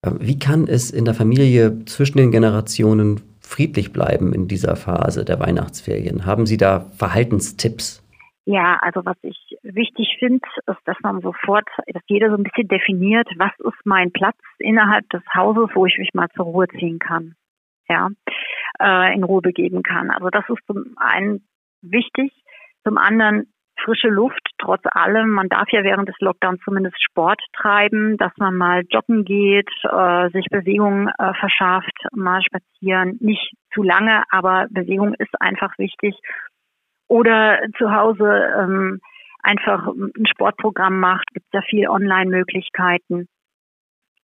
Ähm, 0.04 0.18
wie 0.20 0.38
kann 0.38 0.66
es 0.66 0.90
in 0.90 1.04
der 1.04 1.14
Familie 1.14 1.84
zwischen 1.84 2.18
den 2.18 2.30
Generationen 2.30 3.20
friedlich 3.40 3.92
bleiben 3.92 4.32
in 4.32 4.48
dieser 4.48 4.76
Phase 4.76 5.24
der 5.24 5.40
Weihnachtsferien? 5.40 6.24
Haben 6.26 6.46
Sie 6.46 6.56
da 6.56 6.80
Verhaltenstipps? 6.96 8.02
Ja, 8.44 8.78
also 8.80 9.04
was 9.04 9.16
ich 9.22 9.47
wichtig 9.62 10.16
finde, 10.18 10.46
ist, 10.66 10.80
dass 10.84 10.96
man 11.02 11.20
sofort, 11.20 11.68
dass 11.86 12.02
jeder 12.06 12.30
so 12.30 12.36
ein 12.36 12.42
bisschen 12.42 12.68
definiert, 12.68 13.28
was 13.36 13.52
ist 13.58 13.84
mein 13.84 14.12
Platz 14.12 14.36
innerhalb 14.58 15.08
des 15.10 15.22
Hauses, 15.34 15.70
wo 15.74 15.86
ich 15.86 15.96
mich 15.98 16.10
mal 16.14 16.28
zur 16.34 16.46
Ruhe 16.46 16.68
ziehen 16.68 16.98
kann, 16.98 17.34
ja, 17.88 18.08
äh, 18.80 19.14
in 19.14 19.24
Ruhe 19.24 19.42
begeben 19.42 19.82
kann. 19.82 20.10
Also 20.10 20.28
das 20.30 20.44
ist 20.48 20.66
zum 20.66 20.94
einen 20.96 21.46
wichtig, 21.82 22.32
zum 22.84 22.98
anderen 22.98 23.52
frische 23.84 24.08
Luft, 24.08 24.40
trotz 24.58 24.82
allem. 24.90 25.30
Man 25.30 25.48
darf 25.48 25.68
ja 25.70 25.84
während 25.84 26.08
des 26.08 26.18
Lockdowns 26.20 26.60
zumindest 26.64 27.00
Sport 27.02 27.40
treiben, 27.52 28.16
dass 28.16 28.32
man 28.36 28.56
mal 28.56 28.82
joggen 28.90 29.24
geht, 29.24 29.70
äh, 29.84 30.30
sich 30.30 30.46
Bewegung 30.50 31.08
äh, 31.08 31.32
verschafft, 31.34 31.96
mal 32.12 32.42
spazieren. 32.42 33.18
Nicht 33.20 33.52
zu 33.72 33.82
lange, 33.82 34.24
aber 34.30 34.66
Bewegung 34.70 35.14
ist 35.14 35.40
einfach 35.40 35.76
wichtig 35.78 36.14
oder 37.08 37.58
zu 37.78 37.90
Hause 37.92 38.52
ähm, 38.58 39.00
einfach 39.48 39.86
ein 39.86 40.26
Sportprogramm 40.26 41.00
macht, 41.00 41.26
gibt 41.32 41.46
es 41.46 41.52
ja 41.52 41.62
viel 41.62 41.88
Online-Möglichkeiten. 41.88 43.28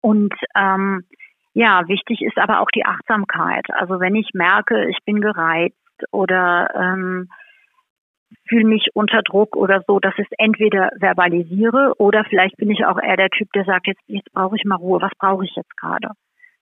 Und 0.01 0.35
ähm, 0.55 1.05
ja, 1.55 1.89
wichtig 1.89 2.21
ist 2.21 2.37
aber 2.37 2.61
auch 2.61 2.71
die 2.71 2.85
Achtsamkeit. 2.85 3.67
Also 3.71 4.01
wenn 4.01 4.15
ich 4.15 4.31
merke, 4.35 4.89
ich 4.89 4.99
bin 5.07 5.21
gereizt 5.21 5.77
oder 6.11 6.69
ähm, 6.75 7.29
fühle 8.49 8.67
mich 8.67 8.89
unter 8.93 9.23
Druck 9.23 9.57
oder 9.57 9.83
so, 9.87 9.99
dass 10.01 10.13
ich 10.19 10.27
es 10.31 10.37
entweder 10.39 10.91
verbalisiere 10.99 11.95
oder 11.97 12.25
vielleicht 12.25 12.57
bin 12.57 12.71
ich 12.71 12.85
auch 12.85 13.01
eher 13.01 13.17
der 13.17 13.31
Typ, 13.31 13.51
der 13.53 13.65
sagt, 13.65 13.87
jetzt, 13.87 14.03
jetzt 14.07 14.31
brauche 14.33 14.57
ich 14.57 14.65
mal 14.65 14.77
Ruhe, 14.77 15.01
was 15.01 15.13
brauche 15.19 15.45
ich 15.45 15.55
jetzt 15.57 15.77
gerade? 15.77 16.11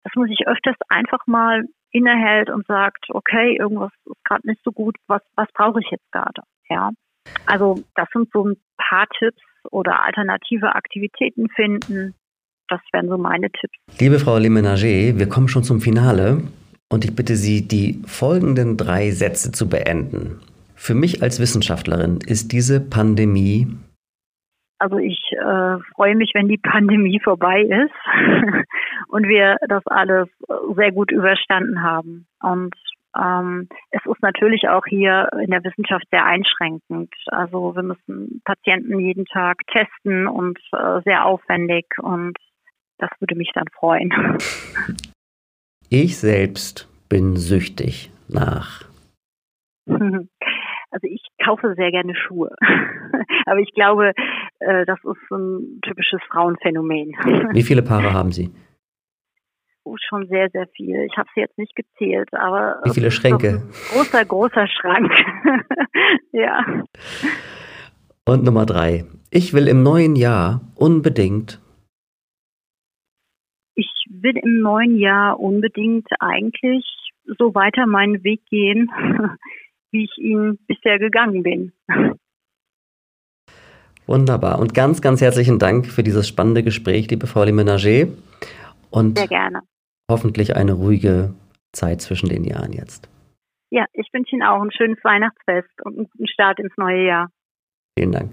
Das 0.03 0.13
muss 0.15 0.29
ich 0.29 0.47
öfters 0.47 0.77
einfach 0.87 1.25
mal 1.27 1.65
innehält 1.91 2.49
und 2.49 2.65
sagt, 2.67 3.05
okay, 3.09 3.57
irgendwas 3.57 3.91
ist 4.05 4.23
gerade 4.23 4.47
nicht 4.47 4.61
so 4.63 4.71
gut, 4.71 4.95
was, 5.07 5.21
was 5.35 5.51
brauche 5.53 5.81
ich 5.81 5.89
jetzt 5.91 6.09
gerade? 6.11 6.43
Ja. 6.69 6.91
Also 7.45 7.83
das 7.95 8.07
sind 8.13 8.29
so 8.33 8.45
ein 8.47 8.57
paar 8.77 9.07
Tipps 9.19 9.41
oder 9.71 10.03
alternative 10.03 10.75
Aktivitäten 10.75 11.49
finden. 11.49 12.15
Das 12.69 12.81
wären 12.91 13.09
so 13.09 13.17
meine 13.17 13.49
Tipps. 13.51 13.75
Liebe 13.99 14.19
Frau 14.19 14.37
Lemenager, 14.37 15.17
wir 15.17 15.29
kommen 15.29 15.47
schon 15.47 15.63
zum 15.63 15.81
Finale 15.81 16.43
und 16.89 17.05
ich 17.05 17.15
bitte 17.15 17.35
Sie, 17.35 17.67
die 17.67 18.01
folgenden 18.05 18.77
drei 18.77 19.11
Sätze 19.11 19.51
zu 19.51 19.69
beenden. 19.69 20.39
Für 20.75 20.95
mich 20.95 21.21
als 21.21 21.39
Wissenschaftlerin 21.39 22.19
ist 22.25 22.51
diese 22.51 22.81
Pandemie 22.81 23.67
also 24.83 24.97
ich 24.97 25.17
äh, 25.31 25.77
freue 25.95 26.15
mich, 26.15 26.31
wenn 26.33 26.49
die 26.49 26.57
Pandemie 26.57 27.21
vorbei 27.23 27.61
ist 27.61 27.93
und 29.07 29.29
wir 29.29 29.55
das 29.69 29.81
alles 29.87 30.27
sehr 30.75 30.91
gut 30.91 31.09
überstanden 31.09 31.81
haben. 31.81 32.27
Und 32.41 32.75
Ähm, 33.15 33.67
es 33.91 34.01
ist 34.05 34.21
natürlich 34.21 34.67
auch 34.69 34.85
hier 34.87 35.29
in 35.41 35.51
der 35.51 35.63
Wissenschaft 35.63 36.05
sehr 36.11 36.25
einschränkend. 36.25 37.13
Also 37.27 37.75
wir 37.75 37.83
müssen 37.83 38.41
Patienten 38.43 38.99
jeden 38.99 39.25
Tag 39.25 39.57
testen 39.67 40.27
und 40.27 40.59
äh, 40.71 41.01
sehr 41.05 41.25
aufwendig 41.25 41.85
und 42.01 42.37
das 42.97 43.09
würde 43.19 43.35
mich 43.35 43.51
dann 43.53 43.67
freuen. 43.77 44.11
Ich 45.89 46.17
selbst 46.17 46.89
bin 47.07 47.35
süchtig 47.35 48.09
nach. 48.27 48.85
Also 50.93 51.07
ich 51.07 51.23
kaufe 51.43 51.73
sehr 51.75 51.89
gerne 51.89 52.13
Schuhe. 52.15 52.51
Aber 53.47 53.59
ich 53.59 53.73
glaube, 53.73 54.13
äh, 54.59 54.85
das 54.85 54.99
ist 54.99 55.31
ein 55.31 55.79
typisches 55.81 56.19
Frauenphänomen. 56.29 57.15
Wie 57.51 57.63
viele 57.63 57.81
Paare 57.81 58.13
haben 58.13 58.31
Sie? 58.31 58.51
Oh, 59.85 59.97
schon 59.97 60.27
sehr, 60.27 60.49
sehr 60.51 60.67
viel. 60.75 61.07
Ich 61.09 61.17
habe 61.17 61.27
sie 61.35 61.41
jetzt 61.41 61.57
nicht 61.57 61.75
gezählt, 61.75 62.29
aber. 62.33 62.79
Wie 62.85 62.91
viele 62.91 63.11
Schränke? 63.11 63.63
großer, 63.91 64.23
großer 64.23 64.67
Schrank. 64.67 65.11
ja. 66.31 66.83
Und 68.25 68.43
Nummer 68.43 68.65
drei. 68.65 69.05
Ich 69.29 69.53
will 69.53 69.67
im 69.67 69.83
neuen 69.83 70.15
Jahr 70.15 70.61
unbedingt. 70.75 71.59
Ich 73.75 73.91
will 74.09 74.37
im 74.37 74.61
neuen 74.61 74.97
Jahr 74.97 75.39
unbedingt 75.39 76.07
eigentlich 76.19 76.85
so 77.37 77.53
weiter 77.53 77.85
meinen 77.85 78.23
Weg 78.23 78.45
gehen, 78.49 78.89
wie 79.91 80.05
ich 80.05 80.17
ihn 80.17 80.59
bisher 80.67 80.99
gegangen 80.99 81.43
bin. 81.43 81.73
Wunderbar. 84.05 84.59
Und 84.59 84.73
ganz, 84.73 85.01
ganz 85.01 85.21
herzlichen 85.21 85.59
Dank 85.59 85.87
für 85.87 86.03
dieses 86.03 86.27
spannende 86.27 86.63
Gespräch, 86.63 87.09
liebe 87.09 87.27
Frau 87.27 87.43
Limenager. 87.43 88.07
Und 88.89 89.17
Sehr 89.17 89.27
gerne. 89.27 89.61
Hoffentlich 90.13 90.55
eine 90.55 90.73
ruhige 90.73 91.33
Zeit 91.71 92.01
zwischen 92.01 92.29
den 92.29 92.43
Jahren 92.43 92.71
jetzt. 92.71 93.09
Ja, 93.71 93.85
ich 93.93 94.07
wünsche 94.13 94.35
Ihnen 94.35 94.43
auch 94.43 94.61
ein 94.61 94.71
schönes 94.71 95.03
Weihnachtsfest 95.03 95.73
und 95.83 95.97
einen 95.97 96.07
guten 96.07 96.27
Start 96.27 96.59
ins 96.59 96.73
neue 96.77 97.07
Jahr. 97.07 97.29
Vielen 97.97 98.11
Dank. 98.11 98.29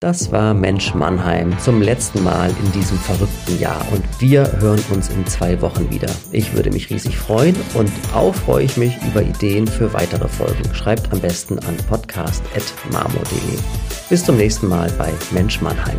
Das 0.00 0.30
war 0.30 0.54
Mensch 0.54 0.94
Mannheim 0.94 1.58
zum 1.58 1.82
letzten 1.82 2.22
Mal 2.22 2.50
in 2.50 2.72
diesem 2.72 2.98
verrückten 2.98 3.58
Jahr 3.58 3.80
und 3.90 4.04
wir 4.20 4.60
hören 4.60 4.78
uns 4.92 5.08
in 5.08 5.26
zwei 5.26 5.60
Wochen 5.60 5.90
wieder. 5.90 6.10
Ich 6.30 6.54
würde 6.54 6.70
mich 6.70 6.88
riesig 6.90 7.16
freuen 7.16 7.56
und 7.74 7.90
auch 8.14 8.34
freue 8.34 8.64
ich 8.64 8.76
mich 8.76 8.96
über 9.08 9.22
Ideen 9.22 9.66
für 9.66 9.92
weitere 9.92 10.28
Folgen. 10.28 10.72
Schreibt 10.72 11.12
am 11.12 11.20
besten 11.20 11.58
an 11.60 11.76
podcast.marmo.de. 11.88 13.58
Bis 14.08 14.24
zum 14.24 14.36
nächsten 14.36 14.68
Mal 14.68 14.88
bei 14.98 15.10
Mensch 15.32 15.60
Mannheim. 15.60 15.98